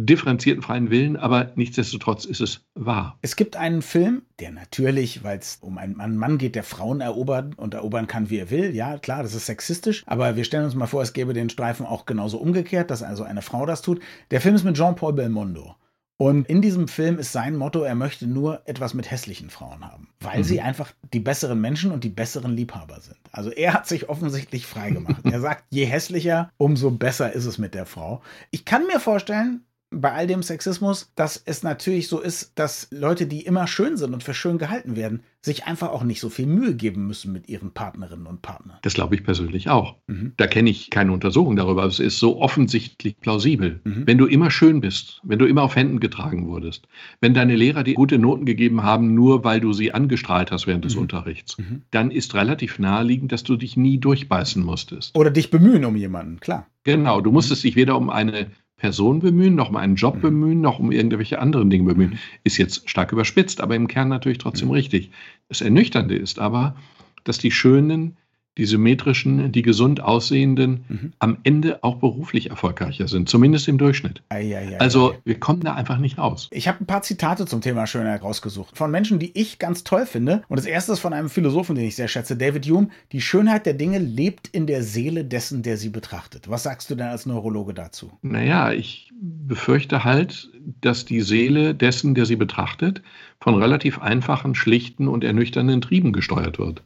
differenzierten 0.06 0.62
freien 0.62 0.92
Willen, 0.92 1.18
aber 1.18 1.52
nichtsdestotrotz 1.56 2.26
ist 2.26 2.42
es 2.42 2.62
wahr. 2.76 3.18
Es 3.22 3.36
gibt 3.36 3.56
einen 3.56 3.82
Film, 3.82 4.22
der 4.40 4.52
natürlich, 4.52 5.24
weil 5.24 5.40
es 5.40 5.58
um 5.62 5.78
einen 5.78 6.18
Mann 6.18 6.38
geht, 6.38 6.56
der 6.56 6.64
Frauen 6.64 7.02
erobert 7.02 7.58
und 7.58 7.74
erobern 7.74 8.08
kann, 8.08 8.30
wie 8.30 8.38
er 8.38 8.52
will. 8.52 8.76
Ja, 8.76 8.98
klar, 9.00 9.24
das 9.24 9.34
ist 9.34 9.48
sexistisch, 9.48 10.04
aber 10.06 10.36
wir 10.36 10.44
stellen 10.44 10.66
uns 10.66 10.76
mal 10.76 10.88
vor, 10.88 11.02
es 11.02 11.14
gäbe 11.14 11.34
den 11.34 11.50
Streifen 11.50 11.86
auch 11.86 12.06
genauso 12.06 12.38
umgekehrt, 12.38 12.92
dass 12.92 13.04
also 13.04 13.24
eine 13.24 13.42
Frau 13.42 13.66
das 13.66 13.82
tut. 13.82 14.00
Der 14.32 14.42
Film 14.42 14.56
ist 14.56 14.64
mit 14.64 14.78
Jean-Paul 14.78 15.14
Belmondo. 15.14 15.76
Und 16.20 16.50
in 16.50 16.64
diesem 16.64 16.88
Film 16.88 17.20
ist 17.20 17.32
sein 17.32 17.56
Motto, 17.56 17.82
er 17.82 17.94
möchte 17.94 18.26
nur 18.26 18.64
etwas 18.66 18.96
mit 18.96 19.12
hässlichen 19.12 19.52
Frauen 19.52 19.86
haben, 19.86 20.10
weil 20.20 20.40
mhm. 20.40 20.44
sie 20.44 20.62
einfach 20.62 20.92
die 21.14 21.20
besseren 21.20 21.62
Menschen 21.62 21.92
und 21.92 22.04
die 22.04 22.10
besseren 22.10 22.56
Liebhaber 22.56 23.00
sind. 23.02 23.20
Also 23.32 23.52
er 23.52 23.76
hat 23.76 23.88
sich 23.88 24.10
offensichtlich 24.10 24.66
freigemacht. 24.66 25.24
er 25.26 25.40
sagt, 25.40 25.66
je 25.70 25.86
hässlicher, 25.86 26.52
umso 26.58 26.90
besser 26.90 27.34
ist 27.34 27.46
es 27.46 27.60
mit 27.60 27.76
der 27.76 27.86
Frau. 27.86 28.24
Ich 28.50 28.66
kann 28.66 28.88
mir 28.88 29.00
vorstellen, 29.00 29.67
bei 29.90 30.12
all 30.12 30.28
dem 30.28 30.44
Sexismus, 30.44 31.12
dass 31.16 31.42
es 31.46 31.64
natürlich 31.64 32.08
so 32.08 32.20
ist, 32.20 32.52
dass 32.56 32.88
Leute, 32.92 33.26
die 33.26 33.42
immer 33.42 33.68
schön 33.68 33.96
sind 33.96 34.14
und 34.14 34.24
für 34.24 34.34
schön 34.34 34.58
gehalten 34.58 34.96
werden, 34.96 35.22
sich 35.42 35.66
einfach 35.66 35.90
auch 35.90 36.04
nicht 36.04 36.20
so 36.20 36.30
viel 36.30 36.46
Mühe 36.46 36.76
geben 36.76 37.08
müssen 37.08 37.32
mit 37.32 37.48
ihren 37.48 37.72
Partnerinnen 37.72 38.28
und 38.28 38.42
Partnern. 38.42 38.78
Das 38.82 38.96
glaube 38.96 39.16
ich 39.16 39.24
persönlich 39.24 39.70
auch. 39.70 39.96
Mhm. 40.08 40.34
Da 40.36 40.48
kenne 40.48 40.70
ich 40.70 40.90
keine 40.90 41.14
Untersuchung 41.14 41.56
darüber, 41.56 41.84
aber 41.84 41.92
es 41.92 42.02
ist 42.02 42.20
so 42.20 42.42
offensichtlich 42.42 43.18
plausibel. 43.20 43.80
Mhm. 43.86 44.04
Wenn 44.06 44.18
du 44.18 44.26
immer 44.26 44.52
schön 44.52 44.82
bist, 44.82 45.22
wenn 45.24 45.40
du 45.40 45.46
immer 45.46 45.64
auf 45.64 45.78
Händen 45.78 46.02
getragen 46.02 46.48
wurdest, 46.48 46.88
wenn 47.22 47.34
deine 47.34 47.56
Lehrer 47.56 47.84
dir 47.84 47.94
gute 47.94 48.20
Noten 48.20 48.46
gegeben 48.46 48.84
haben, 48.84 49.14
nur 49.14 49.46
weil 49.46 49.62
du 49.62 49.72
sie 49.72 49.94
angestrahlt 49.94 50.52
hast 50.52 50.68
während 50.68 50.84
des 50.84 50.96
mhm. 50.96 51.04
Unterrichts, 51.04 51.58
mhm. 51.58 51.84
dann 51.92 52.12
ist 52.12 52.36
relativ 52.36 52.78
naheliegend, 52.78 53.32
dass 53.32 53.44
du 53.44 53.56
dich 53.56 53.78
nie 53.78 54.00
durchbeißen 54.00 54.62
musstest. 54.62 55.16
Oder 55.16 55.32
dich 55.32 55.50
bemühen 55.50 55.86
um 55.86 55.96
jemanden, 55.96 56.42
klar. 56.42 56.68
Genau, 56.84 57.22
du 57.22 57.32
musstest 57.32 57.64
dich 57.64 57.76
weder 57.76 57.98
um 57.98 58.10
eine 58.10 58.48
Person 58.78 59.20
bemühen, 59.20 59.56
noch 59.56 59.70
um 59.70 59.76
einen 59.76 59.96
Job 59.96 60.18
mhm. 60.18 60.22
bemühen, 60.22 60.62
noch 60.62 60.80
um 60.80 60.92
irgendwelche 60.92 61.40
anderen 61.40 61.70
Dinge 61.70 61.86
bemühen. 61.86 62.12
Mhm. 62.12 62.20
Ist 62.44 62.58
jetzt 62.58 62.90
stark 62.90 63.12
überspitzt, 63.12 63.60
aber 63.60 63.76
im 63.76 63.88
Kern 63.88 64.08
natürlich 64.08 64.38
trotzdem 64.38 64.70
mhm. 64.70 64.76
richtig. 64.76 65.12
Das 65.50 65.62
Ernüchternde 65.62 66.16
ist 66.16 66.40
aber, 66.40 66.76
dass 67.24 67.40
die 67.40 67.52
Schönen 67.52 68.18
die 68.58 68.66
symmetrischen, 68.66 69.52
die 69.52 69.62
gesund 69.62 70.02
aussehenden 70.02 70.86
mhm. 70.88 71.14
am 71.20 71.38
Ende 71.44 71.84
auch 71.84 71.98
beruflich 71.98 72.50
erfolgreicher 72.50 73.08
sind, 73.08 73.30
zumindest 73.30 73.68
im 73.68 73.78
Durchschnitt. 73.78 74.22
Ei, 74.30 74.56
ei, 74.56 74.74
ei, 74.74 74.80
also 74.80 75.16
wir 75.24 75.40
kommen 75.40 75.62
da 75.62 75.76
einfach 75.76 76.00
nicht 76.00 76.18
raus. 76.18 76.50
Ich 76.52 76.68
habe 76.68 76.84
ein 76.84 76.88
paar 76.88 77.04
Zitate 77.04 77.46
zum 77.46 77.62
Thema 77.62 77.88
Schönheit 77.88 78.24
rausgesucht. 78.24 78.78
Von 78.78 78.92
Menschen, 78.92 79.20
die 79.20 79.38
ich 79.40 79.60
ganz 79.60 79.84
toll 79.84 80.06
finde. 80.06 80.44
Und 80.48 80.58
das 80.58 80.66
erste 80.66 80.94
ist 80.94 81.00
von 81.00 81.14
einem 81.14 81.30
Philosophen, 81.30 81.76
den 81.76 81.86
ich 81.86 81.96
sehr 81.96 82.08
schätze, 82.08 82.36
David 82.36 82.66
Hume. 82.68 82.90
Die 83.12 83.22
Schönheit 83.22 83.66
der 83.66 83.74
Dinge 83.74 84.00
lebt 84.00 84.48
in 84.48 84.68
der 84.68 84.84
Seele 84.84 85.24
dessen, 85.24 85.62
der 85.62 85.78
sie 85.78 85.90
betrachtet. 85.90 86.50
Was 86.50 86.64
sagst 86.64 86.90
du 86.90 86.96
denn 86.96 87.08
als 87.08 87.26
Neurologe 87.26 87.74
dazu? 87.74 88.12
Naja, 88.22 88.72
ich 88.72 89.12
befürchte 89.20 90.04
halt, 90.04 90.50
dass 90.82 91.06
die 91.06 91.22
Seele 91.22 91.76
dessen, 91.76 92.16
der 92.16 92.26
sie 92.26 92.36
betrachtet, 92.36 93.02
von 93.40 93.56
relativ 93.56 94.00
einfachen, 94.00 94.56
schlichten 94.56 95.08
und 95.08 95.24
ernüchternden 95.24 95.82
Trieben 95.82 96.12
gesteuert 96.12 96.60
wird. 96.60 96.82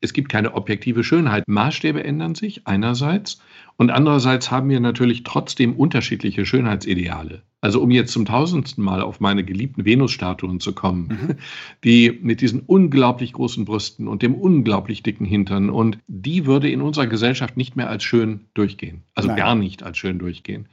Es 0.00 0.12
gibt 0.12 0.28
keine 0.28 0.54
objektive 0.54 1.02
Schönheit. 1.02 1.44
Maßstäbe 1.48 2.02
ändern 2.04 2.34
sich 2.34 2.66
einerseits 2.66 3.40
und 3.76 3.90
andererseits 3.90 4.50
haben 4.50 4.68
wir 4.68 4.80
natürlich 4.80 5.24
trotzdem 5.24 5.74
unterschiedliche 5.74 6.46
Schönheitsideale. 6.46 7.42
Also 7.60 7.82
um 7.82 7.90
jetzt 7.90 8.12
zum 8.12 8.24
tausendsten 8.24 8.84
Mal 8.84 9.02
auf 9.02 9.18
meine 9.18 9.42
geliebten 9.42 9.84
Venus-Statuen 9.84 10.60
zu 10.60 10.72
kommen, 10.72 11.08
mhm. 11.08 11.34
die 11.84 12.16
mit 12.22 12.40
diesen 12.40 12.60
unglaublich 12.60 13.32
großen 13.32 13.64
Brüsten 13.64 14.06
und 14.06 14.22
dem 14.22 14.34
unglaublich 14.34 15.02
dicken 15.02 15.24
Hintern 15.24 15.68
und 15.68 15.98
die 16.06 16.46
würde 16.46 16.70
in 16.70 16.80
unserer 16.80 17.08
Gesellschaft 17.08 17.56
nicht 17.56 17.74
mehr 17.74 17.90
als 17.90 18.04
schön 18.04 18.44
durchgehen. 18.54 19.02
Also 19.16 19.28
Nein. 19.28 19.38
gar 19.38 19.54
nicht 19.56 19.82
als 19.82 19.98
schön 19.98 20.20
durchgehen. 20.20 20.66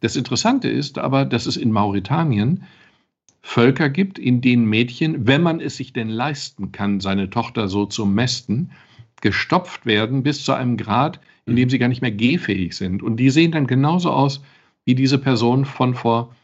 Das 0.00 0.14
Interessante 0.14 0.68
ist 0.68 0.98
aber, 0.98 1.24
dass 1.24 1.46
es 1.46 1.56
in 1.56 1.72
Mauretanien 1.72 2.62
Völker 3.48 3.88
gibt, 3.88 4.18
in 4.18 4.42
denen 4.42 4.66
Mädchen, 4.66 5.26
wenn 5.26 5.40
man 5.40 5.58
es 5.58 5.78
sich 5.78 5.94
denn 5.94 6.10
leisten 6.10 6.70
kann, 6.70 7.00
seine 7.00 7.30
Tochter 7.30 7.66
so 7.66 7.86
zu 7.86 8.04
mästen, 8.04 8.72
gestopft 9.22 9.86
werden 9.86 10.22
bis 10.22 10.44
zu 10.44 10.52
einem 10.52 10.76
Grad, 10.76 11.18
in 11.46 11.56
dem 11.56 11.64
mhm. 11.64 11.70
sie 11.70 11.78
gar 11.78 11.88
nicht 11.88 12.02
mehr 12.02 12.12
gehfähig 12.12 12.76
sind. 12.76 13.02
Und 13.02 13.16
die 13.16 13.30
sehen 13.30 13.52
dann 13.52 13.66
genauso 13.66 14.10
aus 14.10 14.42
wie 14.84 14.94
diese 14.94 15.16
Person 15.16 15.64
von 15.64 15.94
vor 15.94 16.36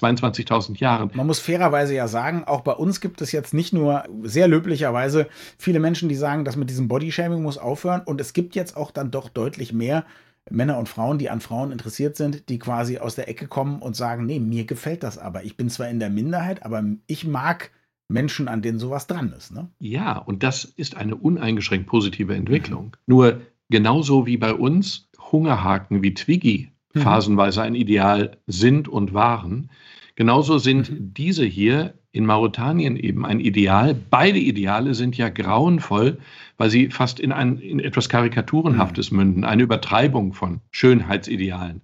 22.000 0.00 0.78
Jahren. 0.78 1.10
Man 1.14 1.26
muss 1.26 1.40
fairerweise 1.40 1.96
ja 1.96 2.06
sagen, 2.06 2.44
auch 2.44 2.60
bei 2.60 2.72
uns 2.72 3.00
gibt 3.00 3.20
es 3.22 3.32
jetzt 3.32 3.52
nicht 3.52 3.72
nur 3.72 4.04
sehr 4.22 4.46
löblicherweise 4.46 5.26
viele 5.58 5.80
Menschen, 5.80 6.08
die 6.08 6.14
sagen, 6.14 6.44
dass 6.44 6.54
mit 6.54 6.70
diesem 6.70 6.86
Bodyshaming 6.86 7.42
muss 7.42 7.58
aufhören. 7.58 8.02
Und 8.04 8.20
es 8.20 8.34
gibt 8.34 8.54
jetzt 8.54 8.76
auch 8.76 8.92
dann 8.92 9.10
doch 9.10 9.28
deutlich 9.28 9.72
mehr 9.72 10.04
Männer 10.50 10.78
und 10.78 10.88
Frauen, 10.88 11.18
die 11.18 11.30
an 11.30 11.40
Frauen 11.40 11.72
interessiert 11.72 12.16
sind, 12.16 12.48
die 12.48 12.58
quasi 12.58 12.98
aus 12.98 13.14
der 13.14 13.28
Ecke 13.28 13.46
kommen 13.46 13.80
und 13.80 13.96
sagen, 13.96 14.26
nee, 14.26 14.40
mir 14.40 14.64
gefällt 14.64 15.02
das 15.02 15.18
aber. 15.18 15.44
Ich 15.44 15.56
bin 15.56 15.70
zwar 15.70 15.88
in 15.88 16.00
der 16.00 16.10
Minderheit, 16.10 16.64
aber 16.64 16.84
ich 17.06 17.26
mag 17.26 17.70
Menschen, 18.08 18.48
an 18.48 18.62
denen 18.62 18.78
sowas 18.78 19.06
dran 19.06 19.32
ist. 19.32 19.52
Ne? 19.52 19.68
Ja, 19.78 20.18
und 20.18 20.42
das 20.42 20.64
ist 20.64 20.96
eine 20.96 21.16
uneingeschränkt 21.16 21.86
positive 21.86 22.34
Entwicklung. 22.34 22.86
Mhm. 22.86 22.92
Nur 23.06 23.40
genauso 23.70 24.26
wie 24.26 24.36
bei 24.36 24.52
uns 24.52 25.08
Hungerhaken 25.30 26.02
wie 26.02 26.14
Twiggy 26.14 26.72
mhm. 26.92 27.00
phasenweise 27.00 27.62
ein 27.62 27.74
Ideal 27.74 28.36
sind 28.46 28.88
und 28.88 29.14
waren, 29.14 29.70
genauso 30.16 30.58
sind 30.58 30.90
mhm. 30.90 31.14
diese 31.14 31.44
hier 31.44 31.94
in 32.12 32.26
Mauretanien 32.26 32.96
eben 32.96 33.24
ein 33.24 33.40
Ideal. 33.40 33.94
Beide 34.10 34.38
Ideale 34.38 34.94
sind 34.94 35.16
ja 35.16 35.30
grauenvoll, 35.30 36.18
weil 36.58 36.70
sie 36.70 36.88
fast 36.90 37.18
in, 37.18 37.32
ein, 37.32 37.58
in 37.58 37.80
etwas 37.80 38.08
Karikaturenhaftes 38.08 39.10
mhm. 39.10 39.16
münden, 39.18 39.44
eine 39.44 39.62
Übertreibung 39.62 40.34
von 40.34 40.60
Schönheitsidealen. 40.70 41.80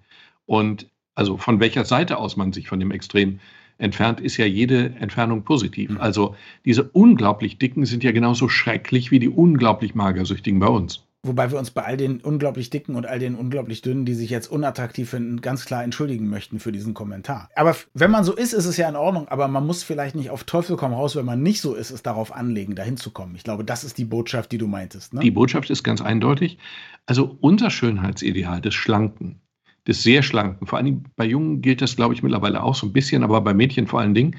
Und 0.46 0.86
also 1.14 1.36
von 1.36 1.60
welcher 1.60 1.84
Seite 1.84 2.18
aus 2.18 2.36
man 2.36 2.52
sich 2.52 2.68
von 2.68 2.78
dem 2.78 2.90
Extrem 2.90 3.40
entfernt, 3.78 4.20
ist 4.20 4.36
ja 4.36 4.44
jede 4.44 4.94
Entfernung 5.00 5.44
positiv. 5.44 5.90
Mhm. 5.90 5.98
Also 5.98 6.36
diese 6.64 6.84
unglaublich 6.84 7.58
dicken 7.58 7.86
sind 7.86 8.04
ja 8.04 8.12
genauso 8.12 8.48
schrecklich 8.48 9.10
wie 9.10 9.18
die 9.18 9.28
unglaublich 9.28 9.94
magersüchtigen 9.94 10.60
bei 10.60 10.68
uns. 10.68 11.07
Wobei 11.24 11.50
wir 11.50 11.58
uns 11.58 11.72
bei 11.72 11.84
all 11.84 11.96
den 11.96 12.20
unglaublich 12.20 12.70
dicken 12.70 12.94
und 12.94 13.04
all 13.04 13.18
den 13.18 13.34
unglaublich 13.34 13.82
dünnen, 13.82 14.04
die 14.04 14.14
sich 14.14 14.30
jetzt 14.30 14.46
unattraktiv 14.46 15.10
finden, 15.10 15.40
ganz 15.40 15.64
klar 15.64 15.82
entschuldigen 15.82 16.28
möchten 16.28 16.60
für 16.60 16.70
diesen 16.70 16.94
Kommentar. 16.94 17.50
Aber 17.56 17.74
wenn 17.92 18.12
man 18.12 18.22
so 18.22 18.34
ist, 18.34 18.52
ist 18.52 18.66
es 18.66 18.76
ja 18.76 18.88
in 18.88 18.94
Ordnung, 18.94 19.26
aber 19.26 19.48
man 19.48 19.66
muss 19.66 19.82
vielleicht 19.82 20.14
nicht 20.14 20.30
auf 20.30 20.44
Teufel 20.44 20.76
komm 20.76 20.92
raus, 20.92 21.16
wenn 21.16 21.24
man 21.24 21.42
nicht 21.42 21.60
so 21.60 21.74
ist, 21.74 21.90
es 21.90 22.04
darauf 22.04 22.32
anlegen, 22.32 22.76
dahin 22.76 22.96
zu 22.96 23.10
kommen. 23.10 23.34
Ich 23.34 23.42
glaube, 23.42 23.64
das 23.64 23.82
ist 23.82 23.98
die 23.98 24.04
Botschaft, 24.04 24.52
die 24.52 24.58
du 24.58 24.68
meintest. 24.68 25.12
Ne? 25.12 25.20
Die 25.20 25.32
Botschaft 25.32 25.70
ist 25.70 25.82
ganz 25.82 26.00
eindeutig. 26.00 26.58
Also 27.06 27.36
unser 27.40 27.70
Schönheitsideal 27.70 28.60
des 28.60 28.74
Schlanken, 28.74 29.40
des 29.88 30.04
sehr 30.04 30.22
schlanken, 30.22 30.68
vor 30.68 30.78
allem 30.78 31.02
bei 31.16 31.24
Jungen 31.24 31.62
gilt 31.62 31.82
das, 31.82 31.96
glaube 31.96 32.14
ich, 32.14 32.22
mittlerweile 32.22 32.62
auch 32.62 32.76
so 32.76 32.86
ein 32.86 32.92
bisschen, 32.92 33.24
aber 33.24 33.40
bei 33.40 33.54
Mädchen 33.54 33.88
vor 33.88 33.98
allen 33.98 34.14
Dingen, 34.14 34.36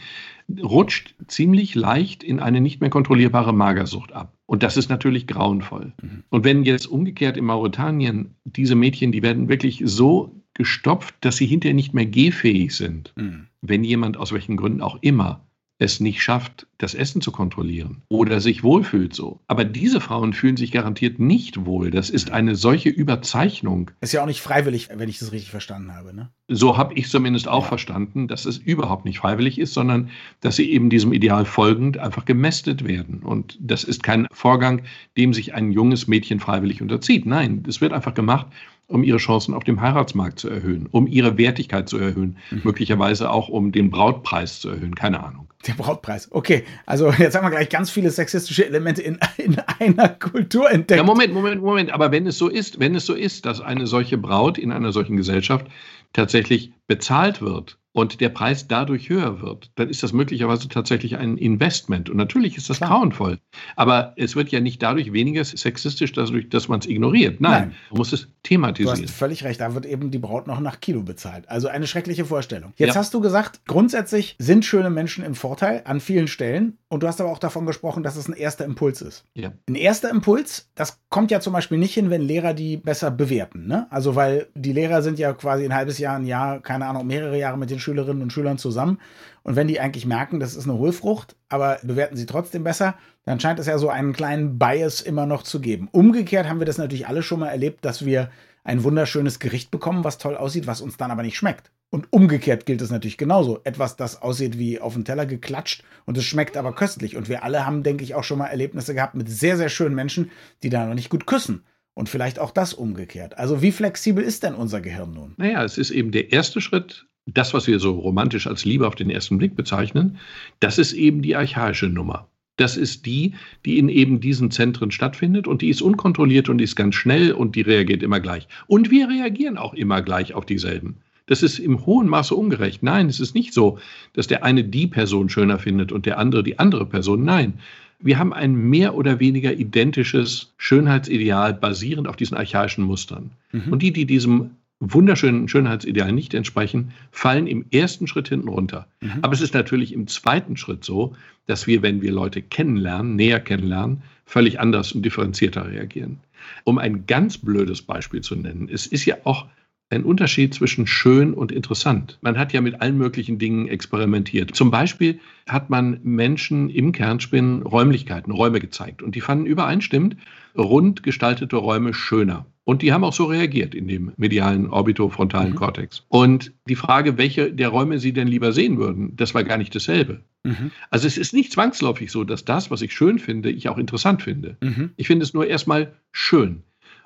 rutscht 0.64 1.16
ziemlich 1.28 1.76
leicht 1.76 2.24
in 2.24 2.40
eine 2.40 2.62
nicht 2.62 2.82
mehr 2.82 2.90
kontrollierbare 2.90 3.54
Magersucht 3.54 4.14
ab. 4.14 4.34
Und 4.46 4.64
das 4.64 4.78
ist 4.78 4.90
natürlich 4.90 5.28
grauenvoll. 5.28 5.94
Mhm. 6.02 6.24
Und 6.30 6.44
wenn 6.44 6.64
jetzt 6.64 6.88
umgekehrt 6.88 7.38
in 7.38 7.46
Mauretanien 7.46 8.36
diese 8.44 8.76
Mädchen, 8.76 9.12
die 9.12 9.22
werden 9.22 9.50
wirklich 9.50 9.82
so 9.86 10.42
gestopft, 10.54 11.16
dass 11.22 11.38
sie 11.38 11.46
hinterher 11.46 11.76
nicht 11.76 11.94
mehr 11.94 12.06
gehfähig 12.06 12.76
sind, 12.76 13.14
mhm. 13.16 13.48
wenn 13.62 13.84
jemand 13.84 14.18
aus 14.18 14.32
welchen 14.32 14.58
Gründen 14.58 14.82
auch 14.82 14.98
immer 15.02 15.46
es 15.80 16.02
nicht 16.02 16.22
schafft, 16.22 16.68
das 16.78 16.94
Essen 16.94 17.22
zu 17.22 17.32
kontrollieren 17.32 18.02
oder 18.10 18.42
sich 18.42 18.64
wohlfühlt 18.64 19.16
so. 19.16 19.40
Aber 19.48 19.64
diese 19.64 20.02
Frauen 20.02 20.34
fühlen 20.34 20.58
sich 20.58 20.72
garantiert 20.72 21.20
nicht 21.20 21.66
wohl. 21.66 21.90
Das 21.90 22.10
ist 22.10 22.32
eine 22.32 22.56
solche 22.56 22.90
Überzeichnung. 22.90 23.90
Ist 24.02 24.12
ja 24.12 24.22
auch 24.22 24.28
nicht 24.28 24.42
freiwillig, 24.42 24.90
wenn 24.94 25.10
ich 25.10 25.20
das 25.20 25.32
richtig 25.32 25.52
verstanden 25.52 25.94
habe. 25.96 26.14
Ne? 26.14 26.30
So 26.50 26.78
habe 26.78 26.94
ich 26.96 27.10
zumindest 27.10 27.48
auch 27.48 27.64
ja. 27.64 27.70
verstanden, 27.70 28.28
dass 28.28 28.46
es 28.46 28.58
überhaupt 28.58 29.06
nicht 29.06 29.20
freiwillig 29.20 29.58
ist, 29.58 29.74
sondern 29.74 30.10
dass 30.42 30.58
sie 30.58 30.70
eben 30.70 30.90
diesem 30.90 31.14
Ideal 31.14 31.46
folgend 31.46 31.98
einfach 31.98 32.26
gemästet 32.26 32.86
werden. 32.86 33.24
Und 33.24 33.58
das 33.62 33.86
ist 33.86 34.04
kein 34.04 34.28
Vorgang, 34.32 34.84
dem 35.18 35.34
sich 35.34 35.54
ein 35.54 35.72
junges 35.72 36.08
Mädchen 36.08 36.42
freiwillig 36.42 36.82
unterzieht. 36.82 37.26
Nein, 37.26 37.64
es 37.68 37.80
wird 37.80 37.94
einfach 37.94 38.14
gemacht, 38.14 38.48
um 38.90 39.04
ihre 39.04 39.18
Chancen 39.18 39.54
auf 39.54 39.64
dem 39.64 39.82
Heiratsmarkt 39.82 40.40
zu 40.40 40.50
erhöhen, 40.50 40.88
um 40.92 41.08
ihre 41.08 41.38
Wertigkeit 41.38 41.88
zu 41.88 41.98
erhöhen, 41.98 42.38
mhm. 42.52 42.62
möglicherweise 42.64 43.32
auch 43.32 43.48
um 43.48 43.72
den 43.72 43.90
Brautpreis 43.90 44.60
zu 44.60 44.70
erhöhen, 44.70 44.96
keine 44.96 45.24
Ahnung. 45.24 45.48
Der 45.68 45.74
Brautpreis, 45.74 46.32
okay. 46.32 46.64
Also 46.86 47.12
jetzt 47.12 47.36
haben 47.36 47.46
wir 47.46 47.52
gleich 47.52 47.70
ganz 47.70 47.90
viele 47.90 48.10
sexistische 48.10 48.66
Elemente 48.66 49.02
in, 49.02 49.20
in 49.38 49.58
einer 49.80 50.10
Kultur 50.10 50.72
entdeckt. 50.72 50.98
Ja, 50.98 51.04
Moment, 51.04 51.34
Moment, 51.34 51.62
Moment. 51.62 51.92
Aber 51.92 52.12
wenn 52.12 52.28
es 52.28 52.38
so 52.38 52.48
ist, 52.48 52.80
wenn 52.80 52.96
es 52.96 53.06
so 53.06 53.14
ist, 53.14 53.46
dass 53.46 53.62
eine 53.62 53.86
solche 53.86 54.18
Braut 54.18 54.58
in 54.58 54.72
einer 54.72 54.92
solchen 54.92 55.18
Gesellschaft 55.18 55.68
tatsächlich 56.14 56.72
bezahlt 56.88 57.42
wird 57.42 57.79
und 57.92 58.22
der 58.22 58.30
Preis 58.30 58.68
dadurch 58.68 59.10
höher 59.10 59.42
wird, 59.42 59.72
dann 59.76 59.90
ist 59.90 60.04
das 60.04 60.14
möglicherweise 60.14 60.68
tatsächlich 60.68 61.18
ein 61.18 61.38
Investment. 61.38 62.10
Und 62.10 62.18
natürlich 62.18 62.56
ist 62.56 62.70
das 62.70 62.78
Klar. 62.78 62.92
grauenvoll. 62.92 63.40
Aber 63.76 64.14
es 64.16 64.36
wird 64.36 64.50
ja 64.50 64.60
nicht 64.60 64.82
dadurch 64.84 65.12
weniger 65.12 65.44
sexistisch, 65.44 66.14
dadurch, 66.14 66.50
dass 66.50 66.68
man 66.68 66.80
es 66.80 66.86
ignoriert. 66.86 67.42
Nein, 67.42 67.52
Nein, 67.52 67.76
man 67.90 67.98
muss 67.98 68.14
es 68.14 68.28
thematisieren. 68.44 68.98
Du 68.98 69.04
hast 69.04 69.14
völlig 69.14 69.44
recht, 69.44 69.60
da 69.60 69.74
wird 69.74 69.86
eben 69.86 70.12
die 70.12 70.20
Braut 70.20 70.48
noch 70.48 70.60
nach 70.60 70.80
Kilo 70.80 71.02
bezahlt. 71.02 71.50
Also 71.50 71.68
eine 71.68 71.88
schreckliche 71.88 72.26
Vorstellung. 72.26 72.74
Jetzt 72.76 72.96
ja. 72.96 72.96
hast 72.96 73.14
du 73.14 73.22
gesagt, 73.22 73.62
grundsätzlich 73.66 74.36
sind 74.38 74.66
schöne 74.66 74.90
Menschen 74.90 75.24
im 75.24 75.36
Vorteil 75.36 75.82
an 75.86 76.00
vielen 76.00 76.28
Stellen. 76.28 76.78
Und 76.90 77.04
du 77.04 77.08
hast 77.08 77.22
aber 77.22 77.32
auch 77.32 77.40
davon 77.40 77.66
gesprochen, 77.66 78.04
dass 78.04 78.16
es 78.16 78.28
ein 78.28 78.34
erster 78.34 78.66
Impuls 78.66 79.02
ist. 79.02 79.24
Ja. 79.36 79.52
Ein 79.68 79.76
erster 79.76 80.10
Impuls, 80.10 80.70
das 80.76 81.00
kommt 81.10 81.32
ja 81.32 81.40
zum 81.40 81.54
Beispiel 81.54 81.78
nicht 81.78 81.94
hin, 81.94 82.10
wenn 82.10 82.22
Lehrer 82.22 82.54
die 82.54 82.78
besser 82.78 83.12
bewerten. 83.12 83.68
Ne? 83.68 83.88
Also 83.90 84.16
weil 84.16 84.48
die 84.56 84.74
Lehrer 84.74 85.02
sind 85.02 85.20
ja 85.20 85.34
quasi 85.34 85.66
ein 85.66 85.74
halbes 85.74 85.98
Jahr, 86.00 86.18
ein 86.18 86.26
Jahr, 86.26 86.60
keine 86.62 86.86
Ahnung, 86.88 87.06
mehrere 87.08 87.38
Jahre 87.38 87.58
mit 87.58 87.70
den 87.70 87.79
den 87.80 87.82
Schülerinnen 87.82 88.22
und 88.22 88.34
Schülern 88.34 88.58
zusammen. 88.58 89.00
Und 89.44 89.56
wenn 89.56 89.68
die 89.68 89.80
eigentlich 89.80 90.06
merken, 90.06 90.40
das 90.40 90.56
ist 90.56 90.66
eine 90.68 90.78
Hohlfrucht, 90.78 91.36
aber 91.48 91.80
bewerten 91.82 92.18
sie 92.18 92.26
trotzdem 92.26 92.64
besser, 92.64 92.96
dann 93.26 93.40
scheint 93.40 93.60
es 93.60 93.68
ja 93.68 93.78
so 93.78 93.90
einen 93.90 94.14
kleinen 94.14 94.60
Bias 94.60 95.02
immer 95.02 95.26
noch 95.26 95.44
zu 95.44 95.60
geben. 95.62 95.88
Umgekehrt 95.92 96.48
haben 96.48 96.60
wir 96.60 96.66
das 96.66 96.78
natürlich 96.78 97.08
alle 97.08 97.24
schon 97.24 97.40
mal 97.40 97.50
erlebt, 97.50 97.86
dass 97.86 98.06
wir 98.06 98.30
ein 98.64 98.84
wunderschönes 98.84 99.40
Gericht 99.40 99.72
bekommen, 99.72 100.04
was 100.04 100.18
toll 100.18 100.36
aussieht, 100.36 100.68
was 100.68 100.82
uns 100.82 100.98
dann 100.98 101.12
aber 101.12 101.24
nicht 101.24 101.38
schmeckt. 101.38 101.72
Und 101.92 102.08
umgekehrt 102.12 102.66
gilt 102.66 102.82
es 102.82 102.92
natürlich 102.92 103.18
genauso. 103.18 103.62
Etwas, 103.64 103.96
das 103.96 104.22
aussieht 104.22 104.60
wie 104.60 104.80
auf 104.80 104.94
den 104.94 105.06
Teller 105.06 105.26
geklatscht 105.26 105.84
und 106.06 106.18
es 106.18 106.26
schmeckt 106.26 106.56
aber 106.56 106.76
köstlich. 106.76 107.16
Und 107.18 107.30
wir 107.30 107.44
alle 107.44 107.66
haben, 107.66 107.82
denke 107.82 108.04
ich, 108.04 108.14
auch 108.14 108.24
schon 108.24 108.38
mal 108.38 108.48
Erlebnisse 108.48 108.94
gehabt 108.94 109.16
mit 109.16 109.30
sehr, 109.30 109.58
sehr 109.58 109.70
schönen 109.70 109.96
Menschen, 109.96 110.30
die 110.62 110.70
da 110.70 110.86
noch 110.86 110.94
nicht 110.94 111.10
gut 111.10 111.26
küssen. 111.26 111.64
Und 111.96 112.08
vielleicht 112.08 112.40
auch 112.40 112.52
das 112.52 112.74
umgekehrt. 112.74 113.38
Also 113.38 113.62
wie 113.62 113.72
flexibel 113.72 114.24
ist 114.24 114.44
denn 114.44 114.54
unser 114.54 114.80
Gehirn 114.80 115.14
nun? 115.14 115.34
Naja, 115.38 115.64
es 115.64 115.78
ist 115.78 115.90
eben 115.90 116.12
der 116.12 116.32
erste 116.32 116.62
Schritt 116.62 117.08
das, 117.34 117.54
was 117.54 117.68
wir 117.68 117.80
so 117.80 117.92
romantisch 117.92 118.48
als 118.48 118.66
Liebe 118.66 118.88
auf 118.88 118.96
den 118.96 119.10
ersten 119.10 119.38
Blick 119.38 119.56
bezeichnen, 119.56 120.18
das 120.60 120.78
ist 120.78 120.94
eben 120.94 121.22
die 121.22 121.36
archaische 121.36 121.88
Nummer. 121.88 122.28
Das 122.58 122.76
ist 122.76 123.06
die, 123.06 123.34
die 123.66 123.78
in 123.78 123.88
eben 123.88 124.20
diesen 124.20 124.52
Zentren 124.52 124.92
stattfindet 124.92 125.48
und 125.48 125.62
die 125.62 125.70
ist 125.70 125.82
unkontrolliert 125.82 126.50
und 126.50 126.58
die 126.58 126.66
ist 126.66 126.76
ganz 126.76 126.96
schnell 126.96 127.32
und 127.32 127.56
die 127.56 127.62
reagiert 127.62 128.04
immer 128.04 128.20
gleich. 128.20 128.48
Und 128.68 128.92
wir 128.92 129.08
reagieren 129.08 129.58
auch 129.58 129.74
immer 129.74 130.02
gleich 130.02 130.34
auf 130.34 130.46
dieselben. 130.46 130.98
Das 131.26 131.42
ist 131.42 131.60
im 131.60 131.86
hohen 131.86 132.10
Maße 132.10 132.36
ungerecht. 132.36 132.84
Nein, 132.84 133.08
es 133.08 133.20
ist 133.20 133.36
nicht 133.36 133.54
so, 133.54 133.78
dass 134.14 134.28
der 134.28 134.44
eine 134.44 134.64
die 134.64 134.88
Person 134.88 135.30
schöner 135.30 135.60
findet 135.60 135.92
und 135.92 136.06
der 136.06 136.18
andere 136.18 136.44
die 136.44 136.60
andere 136.60 136.86
Person. 136.86 137.24
Nein, 137.24 137.54
wir 138.00 138.18
haben 138.18 138.34
ein 138.34 138.56
mehr 138.56 138.96
oder 138.96 139.20
weniger 139.20 139.54
identisches 139.54 140.52
Schönheitsideal 140.58 141.54
basierend 141.54 142.08
auf 142.08 142.16
diesen 142.16 142.36
archaischen 142.36 142.84
Mustern. 142.84 143.32
Mhm. 143.52 143.72
Und 143.72 143.84
die, 143.84 143.94
die 143.94 144.06
diesem 144.06 144.52
wunderschönen 144.80 145.48
Schönheitsideal 145.48 146.12
nicht 146.12 146.34
entsprechen, 146.34 146.92
fallen 147.12 147.48
im 147.48 147.66
ersten 147.72 148.08
Schritt 148.08 148.30
hinten 148.30 148.48
runter. 148.48 148.88
Mhm. 149.02 149.20
Aber 149.22 149.34
es 149.34 149.42
ist 149.42 149.54
natürlich 149.54 149.94
im 149.94 150.08
zweiten 150.08 150.58
Schritt 150.58 150.84
so, 150.84 151.16
dass 151.48 151.68
wir, 151.68 151.82
wenn 151.82 152.02
wir 152.02 152.12
Leute 152.12 152.42
kennenlernen, 152.42 153.16
näher 153.16 153.40
kennenlernen, 153.40 154.04
völlig 154.26 154.60
anders 154.60 154.94
und 154.94 155.04
differenzierter 155.04 155.70
reagieren. 155.70 156.20
Um 156.64 156.78
ein 156.78 157.06
ganz 157.08 157.38
blödes 157.38 157.82
Beispiel 157.82 158.22
zu 158.22 158.36
nennen, 158.36 158.70
es 158.72 158.88
ist 158.88 159.06
ja 159.06 159.18
auch 159.24 159.48
ein 159.90 160.04
Unterschied 160.04 160.54
zwischen 160.54 160.86
schön 160.86 161.34
und 161.34 161.52
interessant. 161.52 162.20
Man 162.22 162.38
hat 162.38 162.54
ja 162.54 162.62
mit 162.62 162.80
allen 162.80 162.98
möglichen 162.98 163.40
Dingen 163.40 163.68
experimentiert. 163.68 164.56
Zum 164.56 164.70
Beispiel 164.70 165.20
hat 165.48 165.72
man 165.72 166.00
Menschen 166.04 166.70
im 166.70 166.92
Kernspinnen 166.92 167.64
Räumlichkeiten, 167.64 168.32
Räume 168.32 168.60
gezeigt 168.60 169.02
und 169.02 169.16
die 169.16 169.22
fanden 169.22 169.48
übereinstimmend 169.48 170.16
rund 170.56 171.02
gestaltete 171.02 171.56
Räume 171.56 171.94
schöner. 171.96 172.46
Und 172.70 172.84
die 172.84 172.94
haben 172.94 173.04
auch 173.04 173.14
so 173.14 173.26
reagiert 173.26 173.74
in 173.74 173.88
dem 173.88 174.12
medialen 174.18 174.70
orbitofrontalen 174.70 175.54
mhm. 175.54 175.56
Kortex. 175.56 176.04
Und 176.08 176.54
die 176.68 176.76
Frage, 176.76 177.18
welche 177.18 177.52
der 177.52 177.70
Räume 177.70 177.98
sie 177.98 178.14
denn 178.14 178.28
lieber 178.28 178.54
sehen 178.54 178.78
würden, 178.78 179.16
das 179.16 179.34
war 179.34 179.44
gar 179.44 179.58
nicht 179.58 179.74
dasselbe. 179.74 180.22
Mhm. 180.44 180.70
Also 180.92 181.08
es 181.08 181.18
ist 181.18 181.34
nicht 181.34 181.52
zwangsläufig 181.52 182.12
so, 182.12 182.24
dass 182.24 182.46
das, 182.46 182.70
was 182.70 182.84
ich 182.84 182.94
schön 182.94 183.18
finde, 183.18 183.50
ich 183.50 183.70
auch 183.70 183.80
interessant 183.80 184.22
finde. 184.22 184.56
Mhm. 184.62 184.92
Ich 184.98 185.08
finde 185.08 185.24
es 185.24 185.34
nur 185.34 185.48
erstmal 185.48 185.96
schön. 186.12 186.62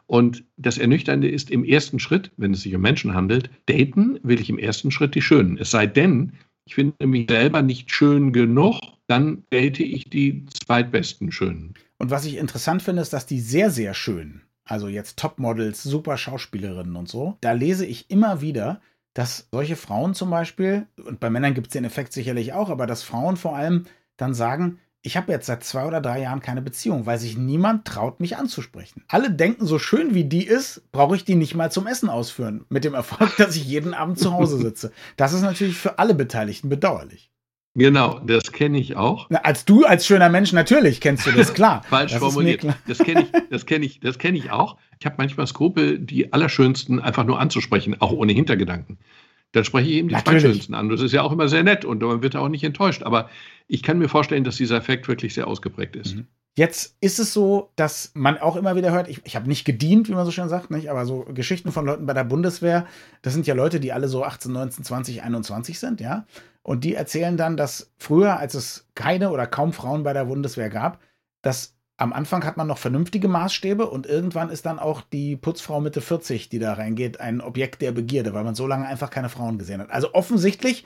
Und 0.06 0.44
das 0.58 0.78
Ernüchternde 0.78 1.30
ist 1.30 1.50
im 1.50 1.64
ersten 1.64 1.98
Schritt, 1.98 2.32
wenn 2.36 2.52
es 2.52 2.64
sich 2.64 2.76
um 2.76 2.82
Menschen 2.82 3.14
handelt, 3.14 3.50
daten 3.66 4.20
will 4.22 4.42
ich 4.42 4.50
im 4.50 4.60
ersten 4.60 4.92
Schritt 4.92 5.16
die 5.16 5.22
Schönen. 5.22 5.58
Es 5.58 5.72
sei 5.72 5.88
denn, 5.88 6.34
ich 6.66 6.76
finde 6.76 7.08
mich 7.08 7.30
selber 7.30 7.62
nicht 7.62 7.90
schön 7.90 8.34
genug, 8.34 8.82
dann 9.08 9.44
date 9.50 9.80
ich 9.80 10.10
die 10.10 10.46
zweitbesten 10.66 11.32
Schönen. 11.32 11.76
Und 12.00 12.12
was 12.12 12.26
ich 12.26 12.36
interessant 12.36 12.82
finde, 12.82 13.02
ist, 13.02 13.14
dass 13.14 13.26
die 13.26 13.40
sehr, 13.40 13.72
sehr 13.72 13.94
schönen 13.94 14.42
also 14.66 14.88
jetzt 14.88 15.18
Topmodels, 15.18 15.84
super 15.84 16.18
Schauspielerinnen 16.18 16.96
und 16.96 17.10
so, 17.10 17.38
da 17.42 17.52
lese 17.52 17.86
ich 17.86 18.10
immer 18.10 18.42
wieder, 18.42 18.82
dass 19.14 19.48
solche 19.52 19.76
Frauen 19.76 20.14
zum 20.14 20.30
Beispiel, 20.30 20.88
und 21.04 21.20
bei 21.20 21.30
Männern 21.30 21.54
gibt 21.54 21.68
es 21.68 21.74
den 21.74 21.86
Effekt 21.86 22.14
sicherlich 22.14 22.54
auch, 22.54 22.70
aber 22.70 22.88
dass 22.88 23.04
Frauen 23.04 23.38
vor 23.38 23.56
allem 23.56 23.86
dann 24.18 24.34
sagen, 24.34 24.80
ich 25.06 25.18
habe 25.18 25.32
jetzt 25.34 25.48
seit 25.48 25.66
zwei 25.66 25.86
oder 25.86 26.00
drei 26.00 26.22
Jahren 26.22 26.40
keine 26.40 26.62
Beziehung, 26.62 27.06
weil 27.06 27.20
sich 27.20 27.38
niemand 27.38 27.86
traut, 27.86 28.22
mich 28.22 28.38
anzusprechen. 28.38 29.04
Alle 29.10 29.30
denken, 29.30 29.66
so 29.66 29.78
schön 29.78 30.16
wie 30.16 30.24
die 30.24 30.48
ist, 30.48 30.90
brauche 30.94 31.18
ich 31.18 31.26
die 31.26 31.36
nicht 31.36 31.56
mal 31.56 31.72
zum 31.72 31.88
Essen 31.88 32.10
ausführen. 32.10 32.66
Mit 32.70 32.86
dem 32.86 32.94
Erfolg, 32.94 33.36
dass 33.38 33.58
ich 33.58 33.66
jeden 33.66 33.94
Abend 33.94 34.18
zu 34.18 34.32
Hause 34.32 34.58
sitze. 34.58 34.94
Das 35.18 35.34
ist 35.34 35.42
natürlich 35.42 35.78
für 35.78 36.00
alle 36.00 36.16
Beteiligten 36.16 36.70
bedauerlich. 36.70 37.33
Genau, 37.76 38.20
das 38.20 38.52
kenne 38.52 38.78
ich 38.78 38.96
auch. 38.96 39.28
Na, 39.30 39.40
als 39.40 39.66
du, 39.66 39.84
als 39.84 40.06
schöner 40.06 40.30
Mensch, 40.30 40.54
natürlich 40.54 41.02
kennst 41.02 41.26
du 41.26 41.32
das, 41.32 41.54
klar. 41.54 41.84
Falsch 41.90 42.12
das 42.12 42.20
formuliert. 42.20 42.66
Das 42.88 43.00
kenne 43.00 43.22
ich, 43.22 43.50
das 43.50 43.66
kenne 43.66 43.86
ich, 43.86 44.00
das 44.00 44.20
kenne 44.20 44.38
ich 44.38 44.52
auch. 44.52 44.78
Ich 45.00 45.06
habe 45.06 45.16
manchmal 45.18 45.48
Skrupel, 45.48 45.98
die 45.98 46.32
Allerschönsten 46.34 47.00
einfach 47.00 47.24
nur 47.24 47.40
anzusprechen, 47.40 48.00
auch 48.00 48.12
ohne 48.12 48.32
Hintergedanken. 48.32 49.00
Dann 49.54 49.66
spreche 49.66 49.90
ich 49.90 49.96
eben 49.96 50.10
die. 50.10 50.16
Zweitschönsten 50.16 50.76
an. 50.76 50.90
Das 50.90 51.02
ist 51.02 51.14
ja 51.14 51.24
auch 51.24 51.32
immer 51.32 51.48
sehr 51.48 51.64
nett 51.64 51.84
und 51.84 52.02
man 52.02 52.22
wird 52.22 52.36
auch 52.36 52.50
nicht 52.50 52.64
enttäuscht. 52.64 53.04
Aber 53.04 53.30
ich 53.68 53.82
kann 53.82 53.98
mir 53.98 54.10
vorstellen, 54.10 54.44
dass 54.44 54.58
dieser 54.58 54.78
Effekt 54.78 55.08
wirklich 55.08 55.34
sehr 55.34 55.48
ausgeprägt 55.48 55.96
ist. 55.96 56.16
Mhm. 56.16 56.28
Jetzt 56.56 56.98
ist 57.02 57.18
es 57.20 57.34
so, 57.34 57.72
dass 57.76 58.12
man 58.14 58.38
auch 58.38 58.56
immer 58.56 58.76
wieder 58.76 58.92
hört, 58.92 59.08
ich, 59.08 59.22
ich 59.26 59.36
habe 59.36 59.48
nicht 59.48 59.66
gedient, 59.66 60.08
wie 60.08 60.14
man 60.14 60.26
so 60.26 60.32
schön 60.32 60.50
sagt, 60.50 60.70
nicht? 60.70 60.90
aber 60.90 61.06
so 61.06 61.26
Geschichten 61.34 61.72
von 61.72 61.86
Leuten 61.86 62.06
bei 62.06 62.14
der 62.14 62.26
Bundeswehr, 62.26 62.86
das 63.24 63.34
sind 63.34 63.48
ja 63.48 63.56
Leute, 63.56 63.80
die 63.80 63.92
alle 63.92 64.08
so 64.08 64.24
18, 64.24 64.52
19, 64.52 64.84
20, 64.84 65.24
21 65.24 65.80
sind, 65.80 66.00
ja. 66.00 66.26
Und 66.62 66.84
die 66.84 66.94
erzählen 66.94 67.38
dann, 67.38 67.58
dass 67.58 67.92
früher, 67.98 68.38
als 68.38 68.54
es 68.54 68.88
keine 68.94 69.32
oder 69.32 69.48
kaum 69.48 69.74
Frauen 69.74 70.04
bei 70.04 70.14
der 70.14 70.26
Bundeswehr 70.26 70.70
gab, 70.70 71.00
dass 71.42 71.76
am 71.98 72.14
Anfang 72.14 72.44
hat 72.44 72.58
man 72.58 72.68
noch 72.68 72.78
vernünftige 72.78 73.28
Maßstäbe 73.28 73.90
und 73.90 74.06
irgendwann 74.06 74.50
ist 74.50 74.66
dann 74.66 74.80
auch 74.80 75.02
die 75.02 75.36
Putzfrau 75.36 75.82
Mitte 75.82 76.02
40, 76.02 76.50
die 76.50 76.60
da 76.60 76.74
reingeht, 76.74 77.20
ein 77.20 77.42
Objekt 77.42 77.82
der 77.82 77.92
Begierde, 77.92 78.34
weil 78.34 78.44
man 78.44 78.56
so 78.56 78.68
lange 78.68 78.88
einfach 78.88 79.10
keine 79.10 79.30
Frauen 79.30 79.58
gesehen 79.58 79.82
hat. 79.82 79.92
Also 79.92 80.14
offensichtlich 80.14 80.86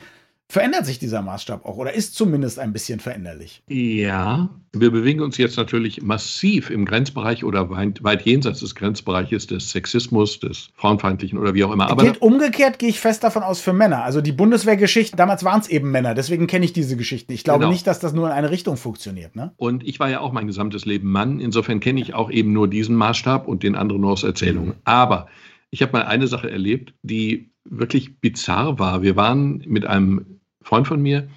verändert 0.50 0.86
sich 0.86 0.98
dieser 0.98 1.22
Maßstab 1.22 1.66
auch 1.66 1.76
oder 1.76 1.94
ist 1.94 2.16
zumindest 2.16 2.58
ein 2.58 2.72
bisschen 2.72 3.00
veränderlich. 3.02 3.64
Ja, 3.68 4.50
wir 4.72 4.92
bewegen 4.92 5.22
uns 5.22 5.38
jetzt 5.38 5.58
natürlich 5.58 6.02
massiv 6.02 6.70
im 6.70 6.86
Grenzbereich 6.86 7.44
oder 7.44 7.70
weit, 7.70 8.02
weit 8.04 8.26
jenseits 8.26 8.62
des 8.62 8.74
Grenzbereiches 8.74 9.48
des 9.48 9.72
Sexismus, 9.72 10.40
des 10.40 10.70
Frauenfeindlichen 10.76 11.38
oder 11.38 11.54
wie 11.54 11.66
auch 11.66 11.72
immer. 11.72 11.90
Aber 11.90 12.04
Gilt 12.04 12.22
umgekehrt 12.22 12.80
gehe 12.80 12.90
ich 12.90 13.00
fest 13.00 13.24
davon 13.24 13.44
aus 13.44 13.60
für 13.60 13.74
Männer. 13.74 14.04
Also 14.04 14.22
die 14.22 14.32
Bundeswehrgeschichte, 14.32 15.18
damals 15.18 15.44
waren 15.44 15.60
es 15.60 15.68
eben 15.68 15.92
Männer, 15.92 16.14
deswegen 16.14 16.48
kenne 16.48 16.64
ich 16.64 16.72
diese 16.72 16.96
Geschichten. 16.96 17.34
Ich 17.34 17.44
glaube 17.44 17.60
genau. 17.60 17.72
nicht, 17.72 17.86
dass 17.86 18.00
das 18.00 18.14
nur 18.14 18.28
in 18.28 18.34
eine 18.34 18.50
Richtung 18.50 18.78
funktioniert. 18.78 19.36
Ne? 19.36 19.52
Und 19.58 19.86
ich 19.86 20.00
war 20.00 20.10
ja 20.10 20.22
auch 20.22 20.32
mein 20.32 20.48
gesamtes 20.48 20.86
Leben 20.86 21.12
Mann, 21.12 21.42
insofern 21.42 21.82
kenne 21.82 22.00
ich 22.00 22.14
auch 22.14 22.32
eben 22.32 22.54
nur 22.54 22.70
diesen 22.70 22.96
Maßstab 22.96 23.48
und 23.48 23.64
den 23.64 23.76
anderen 23.76 24.02
nur 24.02 24.12
aus 24.12 24.24
Erzählungen. 24.24 24.70
Mhm. 24.70 24.82
Aber 24.86 25.28
Ich 25.70 25.82
habe 25.82 25.92
mal 25.92 26.04
eine 26.04 26.28
Sache 26.28 26.50
erlebt, 26.50 26.94
die 27.02 27.52
wirklich 27.66 28.20
bizarr 28.20 28.80
war. 28.80 29.02
Wir 29.02 29.16
waren 29.16 29.64
mit 29.68 29.86
einem 29.86 30.37
Freund 30.68 30.86
von 30.86 31.02
mir, 31.02 31.30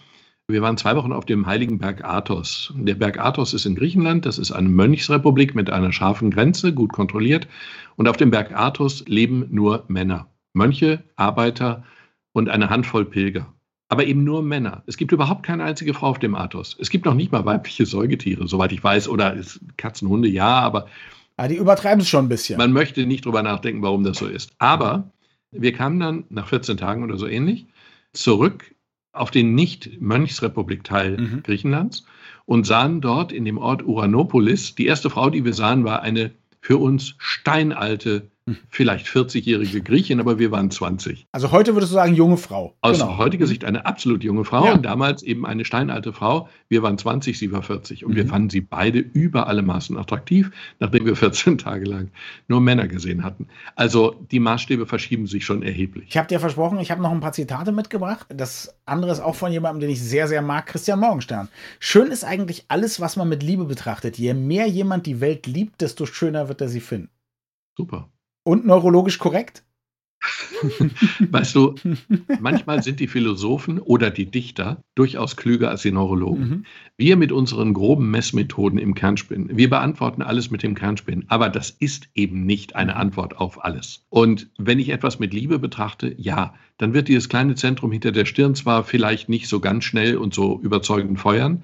wir 0.49 0.60
waren 0.60 0.76
zwei 0.76 0.96
Wochen 0.96 1.12
auf 1.12 1.25
dem 1.25 1.46
heiligen 1.46 1.78
Berg 1.78 2.02
Athos. 2.02 2.75
Der 2.75 2.96
Berg 2.96 3.20
Athos 3.20 3.54
ist 3.54 3.64
in 3.64 3.76
Griechenland, 3.76 4.26
das 4.26 4.38
ist 4.38 4.50
eine 4.50 4.68
Mönchsrepublik 4.68 5.54
mit 5.54 5.70
einer 5.70 5.92
scharfen 5.92 6.32
Grenze, 6.32 6.75
gut 6.75 6.92
kontrolliert. 6.92 7.46
Und 7.94 8.08
auf 8.08 8.16
dem 8.16 8.32
Berg 8.32 8.52
Athos 8.52 9.04
leben 9.06 9.46
nur 9.52 9.84
Männer. 9.87 10.26
Mönche, 10.52 11.04
Arbeiter 11.14 11.84
und 12.32 12.49
eine 12.49 12.70
Handvoll 12.70 13.04
Pilger. 13.04 13.46
Aber 13.88 14.04
eben 14.04 14.25
nur 14.25 14.42
Männer. 14.42 14.82
Es 14.87 14.96
gibt 14.96 15.12
überhaupt 15.12 15.44
keine 15.44 15.62
einzige 15.62 15.94
Frau 15.94 16.08
auf 16.08 16.18
dem 16.18 16.34
Athos. 16.34 16.76
Es 16.80 16.90
gibt 16.90 17.04
noch 17.04 17.14
nicht 17.14 17.30
mal 17.30 17.44
weibliche 17.44 17.87
Säugetiere, 17.87 18.49
soweit 18.49 18.72
ich 18.72 18.82
weiß. 18.82 19.08
Oder 19.08 19.37
Katzen, 19.76 20.08
Hunde, 20.08 20.28
ja, 20.28 20.58
aber. 20.58 20.88
Ja, 21.38 21.46
die 21.46 21.54
übertreiben 21.56 22.00
es 22.00 22.08
schon 22.08 22.25
ein 22.25 22.28
bisschen. 22.28 22.58
Man 22.58 22.72
möchte 22.72 23.06
nicht 23.06 23.25
drüber 23.25 23.44
nachdenken, 23.44 23.80
warum 23.82 24.02
das 24.02 24.18
so 24.18 24.26
ist. 24.26 24.50
Aber 24.58 25.12
wir 25.52 25.72
kamen 25.72 26.00
dann 26.00 26.25
nach 26.30 26.49
14 26.49 26.76
Tagen 26.76 27.04
oder 27.04 27.16
so 27.16 27.28
ähnlich 27.28 27.68
zurück 28.12 28.75
auf 29.12 29.31
den 29.31 29.55
Nicht-Mönchsrepublik-Teil 29.55 31.17
mhm. 31.19 31.43
Griechenlands 31.43 32.05
und 32.47 32.67
sahen 32.67 33.00
dort 33.00 33.33
in 33.33 33.45
dem 33.45 33.59
Ort 33.59 33.85
Uranopolis, 33.85 34.75
die 34.75 34.87
erste 34.87 35.11
Frau, 35.11 35.31
die 35.31 35.45
wir 35.45 35.55
sahen, 35.55 35.85
war 35.85 36.02
eine 36.02 36.33
für 36.61 36.79
uns 36.79 37.14
steinalte 37.19 38.31
vielleicht 38.69 39.07
40-jährige 39.07 39.83
Griechin, 39.83 40.21
aber 40.21 40.38
wir 40.38 40.50
waren 40.50 40.71
20. 40.71 41.26
Also 41.33 41.52
heute 41.52 41.75
würdest 41.75 41.92
du 41.92 41.95
sagen, 41.95 42.14
junge 42.14 42.37
Frau. 42.37 42.76
Aus 42.80 42.99
genau. 42.99 43.19
heutiger 43.19 43.47
Sicht 43.47 43.64
eine 43.64 43.87
absolut 43.87 44.25
junge 44.25 44.45
Frau 44.45 44.66
ja. 44.66 44.73
und 44.75 44.85
damals 44.85 45.23
eben 45.23 45.47
eine 45.47 45.64
steinalte 45.64 46.12
Frau. 46.12 46.49
Wir 46.69 46.83
waren 46.83 46.99
20, 46.99 47.38
sie 47.38 47.52
war 47.52 47.62
40 47.62 48.04
und 48.04 48.12
mhm. 48.12 48.16
wir 48.16 48.26
fanden 48.26 48.50
sie 48.50 48.61
beide 48.61 48.99
über 48.99 49.47
alle 49.47 49.62
Maßen 49.62 49.97
attraktiv, 49.97 50.50
nachdem 50.78 51.07
wir 51.07 51.16
14 51.16 51.59
Tage 51.59 51.85
lang 51.85 52.11
nur 52.49 52.61
Männer 52.61 52.88
gesehen 52.88 53.25
hatten. 53.25 53.47
Also 53.76 54.16
die 54.30 54.40
Maßstäbe 54.40 54.87
verschieben 54.87 55.26
sich 55.26 55.45
schon 55.45 55.62
erheblich. 55.62 56.07
Ich 56.09 56.16
habe 56.16 56.28
dir 56.28 56.40
versprochen, 56.40 56.78
ich 56.78 56.90
habe 56.90 57.02
noch 57.02 57.11
ein 57.11 57.21
paar 57.21 57.33
Zitate 57.33 57.73
mitgebracht. 57.73 58.26
Das 58.28 58.75
andere 58.87 59.12
ist 59.12 59.21
auch 59.21 59.35
von 59.35 59.52
jemandem, 59.52 59.80
den 59.80 59.90
ich 59.90 60.02
sehr, 60.02 60.28
sehr 60.28 60.42
mag, 60.42 60.66
Christian 60.66 61.00
Morgenstern. 61.00 61.49
Schön 61.78 62.11
ist 62.11 62.25
eigentlich 62.25 62.64
alles, 62.69 63.00
was 63.00 63.16
man 63.16 63.28
mit 63.28 63.42
Liebe 63.42 63.64
betrachtet. 63.64 64.19
Je 64.19 64.35
mehr 64.35 64.66
jemand 64.66 65.07
die 65.07 65.21
Welt 65.21 65.47
liebt, 65.47 65.80
desto 65.80 66.07
schöner 66.07 66.49
wird 66.49 66.61
er 66.61 66.69
sie 66.69 66.80
finden. 66.80 67.11
Super. 67.76 68.11
Und 68.42 68.66
neurologisch 68.66 69.18
korrekt? 69.18 69.62
weißt 71.30 71.54
du, 71.54 71.75
manchmal 72.40 72.82
sind 72.82 73.00
die 73.00 73.06
Philosophen 73.06 73.78
oder 73.78 74.11
die 74.11 74.26
Dichter 74.26 74.82
durchaus 74.94 75.37
klüger 75.37 75.70
als 75.70 75.82
die 75.82 75.92
Neurologen. 75.92 76.49
Mhm. 76.49 76.64
Wir 76.99 77.16
mit 77.16 77.32
unseren 77.32 77.73
groben 77.73 78.11
Messmethoden 78.11 78.78
im 78.78 78.94
Kernspinnen, 78.94 79.56
wir 79.56 79.70
beantworten 79.70 80.20
alles 80.20 80.50
mit 80.50 80.62
dem 80.62 80.75
Kernspinnen, 80.75 81.25
aber 81.28 81.49
das 81.49 81.70
ist 81.70 82.11
eben 82.14 82.44
nicht 82.44 82.76
eine 82.76 82.97
Antwort 82.97 83.38
auf 83.38 83.64
alles. 83.64 84.04
Und 84.11 84.50
wenn 84.59 84.78
ich 84.78 84.90
etwas 84.90 85.18
mit 85.18 85.32
Liebe 85.32 85.59
betrachte, 85.59 86.14
ja, 86.18 86.54
dann 86.76 86.92
wird 86.92 87.09
dieses 87.09 87.30
kleine 87.30 87.54
Zentrum 87.54 87.90
hinter 87.90 88.12
der 88.12 88.26
Stirn 88.26 88.54
zwar 88.54 88.85
vielleicht 88.85 89.30
nicht 89.30 89.49
so 89.49 89.61
ganz 89.61 89.85
schnell 89.85 90.16
und 90.16 90.35
so 90.35 90.61
überzeugend 90.62 91.18
feuern, 91.18 91.62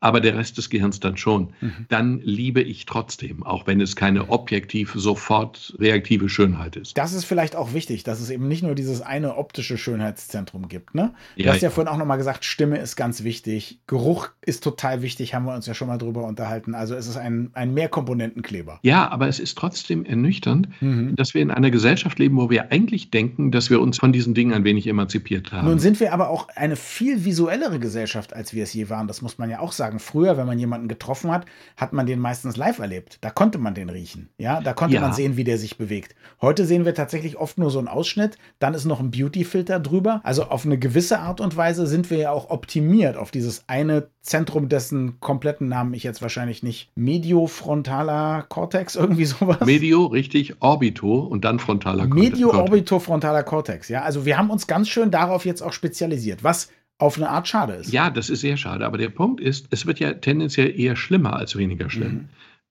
aber 0.00 0.20
der 0.20 0.36
Rest 0.36 0.58
des 0.58 0.70
Gehirns 0.70 1.00
dann 1.00 1.16
schon. 1.16 1.52
Mhm. 1.60 1.86
Dann 1.88 2.20
liebe 2.20 2.60
ich 2.60 2.86
trotzdem, 2.86 3.42
auch 3.42 3.66
wenn 3.66 3.80
es 3.80 3.96
keine 3.96 4.28
objektiv 4.28 4.92
sofort 4.94 5.74
reaktive 5.78 6.28
Schönheit 6.28 6.76
ist. 6.76 6.96
Das 6.98 7.12
ist 7.12 7.24
vielleicht 7.24 7.56
auch 7.56 7.72
wichtig, 7.72 8.04
dass 8.04 8.20
es 8.20 8.30
eben 8.30 8.46
nicht 8.46 8.62
nur 8.62 8.74
dieses 8.74 9.00
eine 9.00 9.36
optische 9.36 9.78
Schönheitszentrum 9.78 10.68
gibt. 10.68 10.94
Ne? 10.94 11.12
Du 11.36 11.44
ja, 11.44 11.52
hast 11.52 11.62
ja, 11.62 11.68
ja 11.68 11.70
vorhin 11.70 11.92
auch 11.92 11.96
nochmal 11.96 12.18
gesagt, 12.18 12.44
Stimme 12.44 12.78
ist 12.78 12.96
ganz 12.96 13.24
wichtig, 13.24 13.80
Geruch 13.86 14.28
ist 14.42 14.62
total 14.62 15.02
wichtig, 15.02 15.34
haben 15.34 15.44
wir 15.44 15.54
uns 15.54 15.66
ja 15.66 15.74
schon 15.74 15.88
mal 15.88 15.98
drüber 15.98 16.24
unterhalten. 16.24 16.74
Also 16.74 16.94
es 16.94 17.06
ist 17.06 17.16
ein, 17.16 17.50
ein 17.54 17.72
Mehrkomponentenkleber. 17.74 18.80
Ja, 18.82 19.10
aber 19.10 19.28
es 19.28 19.40
ist 19.40 19.56
trotzdem 19.56 20.04
ernüchternd, 20.04 20.68
mhm. 20.80 21.16
dass 21.16 21.34
wir 21.34 21.42
in 21.42 21.50
einer 21.50 21.70
Gesellschaft 21.70 22.18
leben, 22.18 22.36
wo 22.36 22.50
wir 22.50 22.70
eigentlich 22.70 23.10
denken, 23.10 23.50
dass 23.50 23.70
wir 23.70 23.80
uns 23.80 23.98
von 23.98 24.12
diesen 24.12 24.34
Dingen 24.34 24.52
ein 24.52 24.64
wenig 24.64 24.86
emanzipiert 24.86 25.52
haben. 25.52 25.66
Nun 25.66 25.78
sind 25.78 26.00
wir 26.00 26.12
aber 26.12 26.28
auch 26.28 26.48
eine 26.54 26.76
viel 26.76 27.24
visuellere 27.24 27.78
Gesellschaft, 27.78 28.34
als 28.34 28.52
wir 28.52 28.62
es 28.62 28.74
je 28.74 28.88
waren. 28.90 29.08
Das 29.08 29.22
muss 29.22 29.38
man 29.38 29.50
ja 29.50 29.60
auch 29.60 29.72
sagen 29.72 29.95
sagen, 29.96 29.98
früher, 29.98 30.36
wenn 30.36 30.46
man 30.46 30.58
jemanden 30.58 30.88
getroffen 30.88 31.30
hat, 31.30 31.46
hat 31.76 31.92
man 31.92 32.06
den 32.06 32.20
meistens 32.20 32.56
live 32.56 32.78
erlebt. 32.78 33.18
Da 33.20 33.30
konnte 33.30 33.58
man 33.58 33.74
den 33.74 33.90
riechen. 33.90 34.28
Ja, 34.38 34.60
da 34.60 34.72
konnte 34.72 34.96
ja. 34.96 35.00
man 35.00 35.12
sehen, 35.12 35.36
wie 35.36 35.44
der 35.44 35.58
sich 35.58 35.78
bewegt. 35.78 36.14
Heute 36.40 36.64
sehen 36.66 36.84
wir 36.84 36.94
tatsächlich 36.94 37.36
oft 37.36 37.58
nur 37.58 37.70
so 37.70 37.78
einen 37.78 37.88
Ausschnitt. 37.88 38.36
Dann 38.58 38.74
ist 38.74 38.84
noch 38.84 39.00
ein 39.00 39.10
Beauty-Filter 39.10 39.80
drüber. 39.80 40.20
Also 40.24 40.44
auf 40.44 40.64
eine 40.64 40.78
gewisse 40.78 41.20
Art 41.20 41.40
und 41.40 41.56
Weise 41.56 41.86
sind 41.86 42.10
wir 42.10 42.18
ja 42.18 42.30
auch 42.30 42.50
optimiert 42.50 43.16
auf 43.16 43.30
dieses 43.30 43.64
eine 43.68 44.08
Zentrum, 44.22 44.68
dessen 44.68 45.20
kompletten 45.20 45.68
Namen 45.68 45.94
ich 45.94 46.02
jetzt 46.02 46.20
wahrscheinlich 46.20 46.62
nicht. 46.62 46.90
Mediofrontaler 46.96 48.44
Cortex, 48.48 48.96
irgendwie 48.96 49.24
sowas. 49.24 49.60
Medio, 49.64 50.06
richtig, 50.06 50.56
Orbito 50.60 51.20
und 51.20 51.44
dann 51.44 51.58
frontaler 51.58 52.08
Cortex. 52.08 52.30
Medio-Orbito-frontaler 52.30 53.44
Cortex, 53.44 53.88
ja. 53.88 54.02
Also 54.02 54.24
wir 54.26 54.36
haben 54.36 54.50
uns 54.50 54.66
ganz 54.66 54.88
schön 54.88 55.10
darauf 55.10 55.46
jetzt 55.46 55.62
auch 55.62 55.72
spezialisiert. 55.72 56.42
Was 56.42 56.68
auf 56.98 57.16
eine 57.16 57.28
Art 57.28 57.46
schade 57.46 57.74
ist. 57.74 57.92
Ja, 57.92 58.10
das 58.10 58.30
ist 58.30 58.40
sehr 58.40 58.56
schade. 58.56 58.86
Aber 58.86 58.98
der 58.98 59.10
Punkt 59.10 59.40
ist, 59.40 59.66
es 59.70 59.86
wird 59.86 60.00
ja 60.00 60.14
tendenziell 60.14 60.78
eher 60.78 60.96
schlimmer 60.96 61.34
als 61.36 61.56
weniger 61.56 61.90
schlimm. 61.90 62.12
Mhm. 62.12 62.28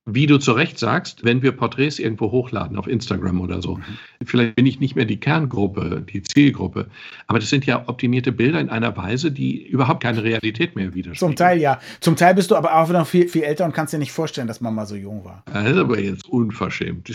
Wie 0.08 0.28
du 0.28 0.38
zu 0.38 0.52
Recht 0.52 0.78
sagst, 0.78 1.24
wenn 1.24 1.42
wir 1.42 1.52
Porträts 1.52 1.98
irgendwo 1.98 2.30
hochladen 2.30 2.78
auf 2.78 2.88
Instagram 2.88 3.42
oder 3.42 3.60
so, 3.64 3.78
mhm. 3.78 3.84
vielleicht 4.24 4.56
bin 4.56 4.68
ich 4.68 4.80
nicht 4.80 4.96
mehr 4.96 5.06
die 5.06 5.20
Kerngruppe, 5.20 6.06
die 6.08 6.22
Zielgruppe, 6.22 6.86
aber 7.26 7.40
das 7.40 7.50
sind 7.50 7.66
ja 7.66 7.88
optimierte 7.88 8.32
Bilder 8.32 8.60
in 8.60 8.70
einer 8.70 8.96
Weise, 8.96 9.32
die 9.32 9.66
überhaupt 9.66 10.04
keine 10.04 10.24
Realität 10.24 10.76
mehr 10.76 10.94
widerspiegeln. 10.94 11.32
Zum 11.32 11.36
Teil 11.36 11.60
ja. 11.60 11.80
Zum 12.02 12.16
Teil 12.16 12.36
bist 12.36 12.52
du 12.52 12.56
aber 12.56 12.76
auch 12.76 12.90
noch 12.90 13.08
viel, 13.08 13.28
viel 13.28 13.42
älter 13.42 13.66
und 13.66 13.74
kannst 13.74 13.94
dir 13.94 13.98
nicht 13.98 14.12
vorstellen, 14.12 14.48
dass 14.48 14.62
man 14.62 14.76
mal 14.76 14.86
so 14.86 14.96
jung 14.96 15.26
war. 15.26 15.44
Das 15.52 15.72
ist 15.72 15.78
aber 15.78 16.00
jetzt 16.00 16.30
unverschämt. 16.30 17.06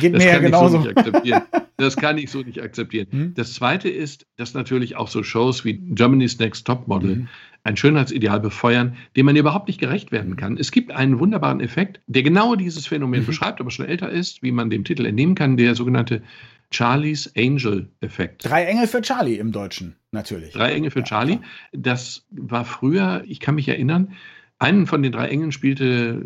Geht 0.00 0.14
das 0.14 0.24
mir 0.24 0.30
ja 0.30 0.38
genauso. 0.38 0.80
So 0.80 0.90
das 1.76 1.96
kann 1.96 2.16
ich 2.16 2.30
so 2.30 2.40
nicht 2.40 2.62
akzeptieren. 2.62 3.08
Hm? 3.10 3.34
Das 3.34 3.52
Zweite 3.52 3.90
ist, 3.90 4.24
dass 4.36 4.54
natürlich 4.54 4.96
auch 4.96 5.08
so 5.08 5.22
Shows 5.22 5.66
wie 5.66 5.74
Germany's 5.74 6.38
Next 6.38 6.66
Top 6.66 6.88
Model 6.88 7.10
hm 7.10 7.28
ein 7.68 7.76
Schönheitsideal 7.76 8.40
befeuern, 8.40 8.96
dem 9.14 9.26
man 9.26 9.36
überhaupt 9.36 9.68
nicht 9.68 9.78
gerecht 9.78 10.10
werden 10.10 10.36
kann. 10.36 10.56
Es 10.56 10.72
gibt 10.72 10.90
einen 10.90 11.18
wunderbaren 11.18 11.60
Effekt, 11.60 12.00
der 12.06 12.22
genau 12.22 12.56
dieses 12.56 12.86
Phänomen 12.86 13.20
mhm. 13.22 13.26
beschreibt, 13.26 13.60
aber 13.60 13.70
schon 13.70 13.86
älter 13.86 14.10
ist, 14.10 14.42
wie 14.42 14.52
man 14.52 14.70
dem 14.70 14.84
Titel 14.84 15.04
entnehmen 15.04 15.34
kann, 15.34 15.56
der 15.56 15.74
sogenannte 15.74 16.22
Charlie's 16.70 17.30
Angel-Effekt. 17.36 18.48
Drei 18.48 18.64
Engel 18.64 18.86
für 18.86 19.02
Charlie 19.02 19.36
im 19.36 19.52
Deutschen, 19.52 19.96
natürlich. 20.12 20.52
Drei 20.52 20.72
Engel 20.72 20.90
für 20.90 21.00
ja, 21.00 21.04
Charlie. 21.04 21.36
Klar. 21.36 21.50
Das 21.72 22.26
war 22.30 22.64
früher, 22.64 23.22
ich 23.26 23.40
kann 23.40 23.54
mich 23.54 23.68
erinnern, 23.68 24.12
einen 24.58 24.86
von 24.86 25.02
den 25.02 25.12
drei 25.12 25.28
Engeln 25.28 25.52
spielte 25.52 26.22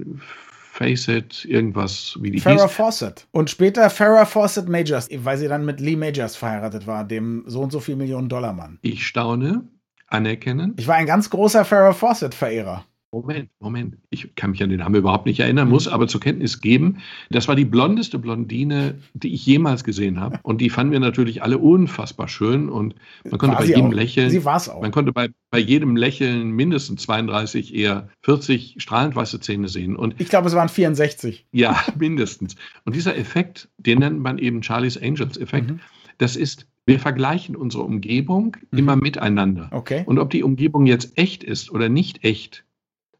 Face 0.72 1.08
It, 1.08 1.44
irgendwas 1.44 2.16
wie 2.20 2.30
die 2.30 2.40
Farrah 2.40 2.62
hieß. 2.62 2.72
Fawcett. 2.72 3.26
Und 3.32 3.50
später 3.50 3.90
Farrah 3.90 4.24
Fawcett 4.24 4.68
Majors, 4.68 5.08
weil 5.12 5.36
sie 5.38 5.48
dann 5.48 5.64
mit 5.64 5.80
Lee 5.80 5.96
Majors 5.96 6.36
verheiratet 6.36 6.86
war, 6.86 7.04
dem 7.04 7.44
so 7.46 7.60
und 7.60 7.72
so 7.72 7.80
viel 7.80 7.96
Millionen 7.96 8.28
Dollar 8.28 8.52
Mann. 8.52 8.78
Ich 8.82 9.06
staune 9.06 9.64
anerkennen. 10.12 10.74
Ich 10.76 10.86
war 10.86 10.96
ein 10.96 11.06
ganz 11.06 11.30
großer 11.30 11.64
Farrah 11.64 11.92
Fawcett-Verehrer. 11.92 12.84
Moment, 13.14 13.50
Moment. 13.60 13.98
Ich 14.08 14.34
kann 14.36 14.52
mich 14.52 14.62
an 14.62 14.70
den 14.70 14.78
Namen 14.78 14.94
überhaupt 14.94 15.26
nicht 15.26 15.38
erinnern, 15.38 15.68
muss 15.68 15.86
aber 15.86 16.08
zur 16.08 16.22
Kenntnis 16.22 16.62
geben, 16.62 17.02
das 17.28 17.46
war 17.46 17.54
die 17.54 17.66
blondeste 17.66 18.18
Blondine, 18.18 18.94
die 19.12 19.34
ich 19.34 19.44
jemals 19.44 19.84
gesehen 19.84 20.18
habe. 20.18 20.40
Und 20.42 20.62
die 20.62 20.70
fanden 20.70 20.92
wir 20.92 21.00
natürlich 21.00 21.42
alle 21.42 21.58
unfassbar 21.58 22.26
schön. 22.28 22.70
Und 22.70 22.94
man 23.24 23.38
konnte 23.38 23.56
war 23.56 23.60
bei 23.60 23.66
jedem 23.66 23.88
auch. 23.88 23.92
Lächeln. 23.92 24.30
Sie 24.30 24.46
war 24.46 24.56
es 24.56 24.70
auch. 24.70 24.80
Man 24.80 24.92
konnte 24.92 25.12
bei, 25.12 25.28
bei 25.50 25.58
jedem 25.58 25.94
Lächeln 25.94 26.52
mindestens 26.52 27.02
32, 27.02 27.74
eher 27.74 28.08
40 28.22 28.76
strahlend 28.78 29.14
weiße 29.14 29.40
Zähne 29.40 29.68
sehen. 29.68 29.94
Und 29.94 30.18
ich 30.18 30.30
glaube, 30.30 30.48
es 30.48 30.54
waren 30.54 30.70
64. 30.70 31.46
Ja, 31.52 31.78
mindestens. 31.98 32.56
Und 32.86 32.96
dieser 32.96 33.14
Effekt, 33.18 33.68
den 33.76 33.98
nennt 33.98 34.20
man 34.20 34.38
eben 34.38 34.62
Charlie's 34.62 34.96
Angels-Effekt. 34.96 35.70
Mhm. 35.70 35.80
Das 36.16 36.34
ist 36.34 36.66
wir 36.86 36.98
vergleichen 36.98 37.56
unsere 37.56 37.84
Umgebung 37.84 38.56
mhm. 38.70 38.78
immer 38.78 38.96
miteinander. 38.96 39.68
Okay. 39.70 40.02
Und 40.06 40.18
ob 40.18 40.30
die 40.30 40.42
Umgebung 40.42 40.86
jetzt 40.86 41.16
echt 41.16 41.44
ist 41.44 41.70
oder 41.70 41.88
nicht 41.88 42.24
echt, 42.24 42.64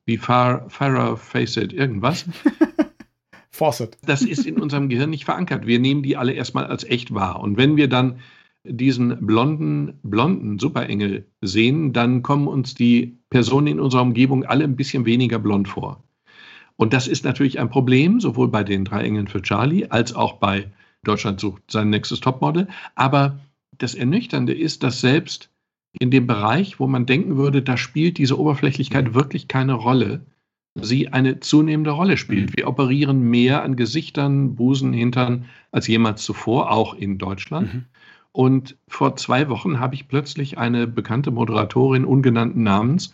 wie 0.05 0.17
Far, 0.17 0.69
Farah 0.69 1.17
Facet 1.17 1.73
irgendwas, 1.73 2.27
Fawcett. 3.51 3.99
das 4.05 4.23
ist 4.23 4.47
in 4.47 4.59
unserem 4.59 4.89
Gehirn 4.89 5.11
nicht 5.11 5.25
verankert. 5.25 5.67
Wir 5.67 5.79
nehmen 5.79 6.03
die 6.03 6.17
alle 6.17 6.33
erstmal 6.33 6.67
als 6.67 6.85
echt 6.85 7.15
wahr. 7.15 7.41
Und 7.41 7.57
wenn 7.57 7.77
wir 7.77 7.89
dann 7.89 8.19
diesen 8.65 9.27
blonden, 9.27 9.99
blonden 10.03 10.59
Superengel 10.59 11.27
sehen, 11.41 11.93
dann 11.93 12.23
kommen 12.23 12.47
uns 12.47 12.75
die 12.75 13.19
Personen 13.29 13.67
in 13.67 13.81
unserer 13.81 14.03
Umgebung 14.03 14.45
alle 14.45 14.65
ein 14.65 14.77
bisschen 14.77 15.05
weniger 15.05 15.39
blond 15.39 15.69
vor. 15.69 16.03
Und 16.77 16.93
das 16.93 17.09
ist 17.09 17.25
natürlich 17.25 17.61
ein 17.61 17.71
Problem, 17.71 18.21
sowohl 18.21 18.49
bei 18.49 18.65
den 18.65 18.85
drei 18.85 19.05
Engeln 19.05 19.29
für 19.29 19.43
Charlie 19.43 19.87
als 19.89 20.15
auch 20.15 20.35
bei 20.35 20.71
Deutschland 21.05 21.41
sucht 21.41 21.63
sein 21.71 21.91
nächstes 21.91 22.21
Topmodel. 22.21 22.69
Aber 22.95 23.39
das 23.83 23.95
Ernüchternde 23.95 24.55
ist, 24.55 24.83
dass 24.83 25.01
selbst 25.01 25.51
in 25.99 26.11
dem 26.11 26.27
Bereich, 26.27 26.81
wo 26.81 26.87
man 26.87 27.07
denken 27.07 27.37
würde, 27.37 27.63
da 27.63 27.77
spielt 27.77 28.19
diese 28.19 28.39
Oberflächlichkeit 28.39 29.15
wirklich 29.15 29.49
keine 29.49 29.75
Rolle, 29.75 30.25
sie 30.75 31.09
eine 31.09 31.41
zunehmende 31.41 31.91
Rolle 31.91 32.17
spielt. 32.17 32.51
Mhm. 32.51 32.57
Wir 32.57 32.69
operieren 32.69 33.23
mehr 33.23 33.63
an 33.63 33.77
Gesichtern, 33.77 34.55
Busen, 34.55 34.93
Hintern 34.93 35.47
als 35.71 35.87
jemals 35.87 36.23
zuvor, 36.23 36.71
auch 36.71 36.95
in 36.95 37.19
Deutschland. 37.19 37.75
Mhm. 37.75 37.85
Und 38.33 38.79
vor 38.89 39.17
zwei 39.17 39.51
Wochen 39.51 39.79
habe 39.81 39.95
ich 39.95 40.09
plötzlich 40.09 40.57
eine 40.57 40.87
bekannte 40.87 41.31
Moderatorin 41.31 42.07
ungenannten 42.07 42.63
Namens 42.63 43.13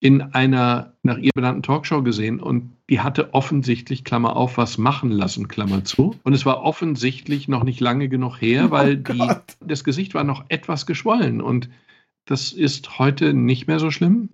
in 0.00 0.20
einer 0.20 0.94
nach 1.02 1.18
ihr 1.18 1.30
benannten 1.34 1.62
Talkshow 1.62 2.02
gesehen 2.02 2.40
und 2.40 2.72
die 2.90 3.00
hatte 3.00 3.32
offensichtlich, 3.32 4.04
Klammer 4.04 4.36
auf, 4.36 4.58
was 4.58 4.76
machen 4.76 5.10
lassen, 5.10 5.48
Klammer 5.48 5.84
zu. 5.84 6.16
Und 6.22 6.34
es 6.34 6.44
war 6.44 6.62
offensichtlich 6.62 7.48
noch 7.48 7.64
nicht 7.64 7.80
lange 7.80 8.08
genug 8.08 8.36
her, 8.40 8.66
oh 8.66 8.70
weil 8.70 9.02
oh 9.08 9.12
die, 9.12 9.28
das 9.60 9.84
Gesicht 9.84 10.14
war 10.14 10.24
noch 10.24 10.44
etwas 10.48 10.84
geschwollen. 10.84 11.40
Und 11.40 11.70
das 12.26 12.52
ist 12.52 12.98
heute 12.98 13.32
nicht 13.32 13.66
mehr 13.66 13.78
so 13.78 13.90
schlimm, 13.90 14.28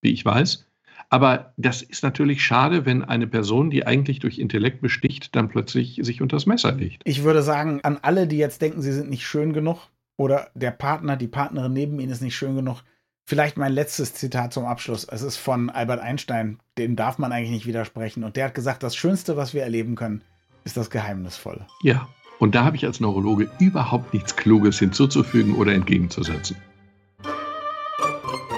wie 0.00 0.12
ich 0.12 0.24
weiß. 0.24 0.66
Aber 1.08 1.52
das 1.56 1.82
ist 1.82 2.02
natürlich 2.02 2.44
schade, 2.44 2.84
wenn 2.84 3.04
eine 3.04 3.26
Person, 3.26 3.70
die 3.70 3.86
eigentlich 3.86 4.18
durch 4.18 4.38
Intellekt 4.38 4.80
besticht, 4.80 5.34
dann 5.36 5.48
plötzlich 5.48 6.00
sich 6.02 6.20
unters 6.20 6.46
Messer 6.46 6.72
legt. 6.72 7.02
Ich 7.04 7.22
würde 7.22 7.42
sagen, 7.42 7.80
an 7.82 7.98
alle, 8.02 8.26
die 8.26 8.38
jetzt 8.38 8.60
denken, 8.62 8.82
sie 8.82 8.92
sind 8.92 9.10
nicht 9.10 9.26
schön 9.26 9.52
genug 9.52 9.88
oder 10.16 10.50
der 10.54 10.72
Partner, 10.72 11.16
die 11.16 11.28
Partnerin 11.28 11.72
neben 11.72 12.00
ihnen 12.00 12.10
ist 12.10 12.22
nicht 12.22 12.36
schön 12.36 12.56
genug, 12.56 12.82
vielleicht 13.26 13.56
mein 13.56 13.72
letztes 13.72 14.14
Zitat 14.14 14.52
zum 14.52 14.64
Abschluss. 14.64 15.04
Es 15.04 15.22
ist 15.22 15.36
von 15.36 15.70
Albert 15.70 16.00
Einstein, 16.00 16.58
dem 16.78 16.96
darf 16.96 17.18
man 17.18 17.32
eigentlich 17.32 17.50
nicht 17.50 17.66
widersprechen. 17.66 18.24
Und 18.24 18.36
der 18.36 18.46
hat 18.46 18.54
gesagt, 18.54 18.82
das 18.82 18.96
Schönste, 18.96 19.36
was 19.36 19.52
wir 19.52 19.62
erleben 19.62 19.96
können, 19.96 20.22
ist 20.64 20.76
das 20.76 20.90
Geheimnisvolle. 20.90 21.66
Ja, 21.82 22.08
und 22.38 22.54
da 22.54 22.64
habe 22.64 22.76
ich 22.76 22.86
als 22.86 23.00
Neurologe 23.00 23.50
überhaupt 23.58 24.14
nichts 24.14 24.36
Kluges 24.36 24.78
hinzuzufügen 24.78 25.56
oder 25.56 25.72
entgegenzusetzen. 25.72 26.56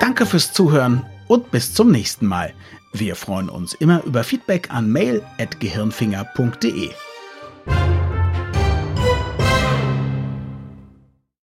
Danke 0.01 0.27
fürs 0.27 0.53
Zuhören 0.53 1.05
und 1.29 1.51
bis 1.51 1.73
zum 1.75 1.91
nächsten 1.91 2.27
Mal. 2.27 2.53
Wir 2.93 3.17
freuen 3.17 3.49
uns 3.49 3.75
immer 3.75 4.03
über 4.05 4.25
Feedback 4.25 4.71
an 4.71 4.91
mail.gehirnfinger.de. 4.91 6.91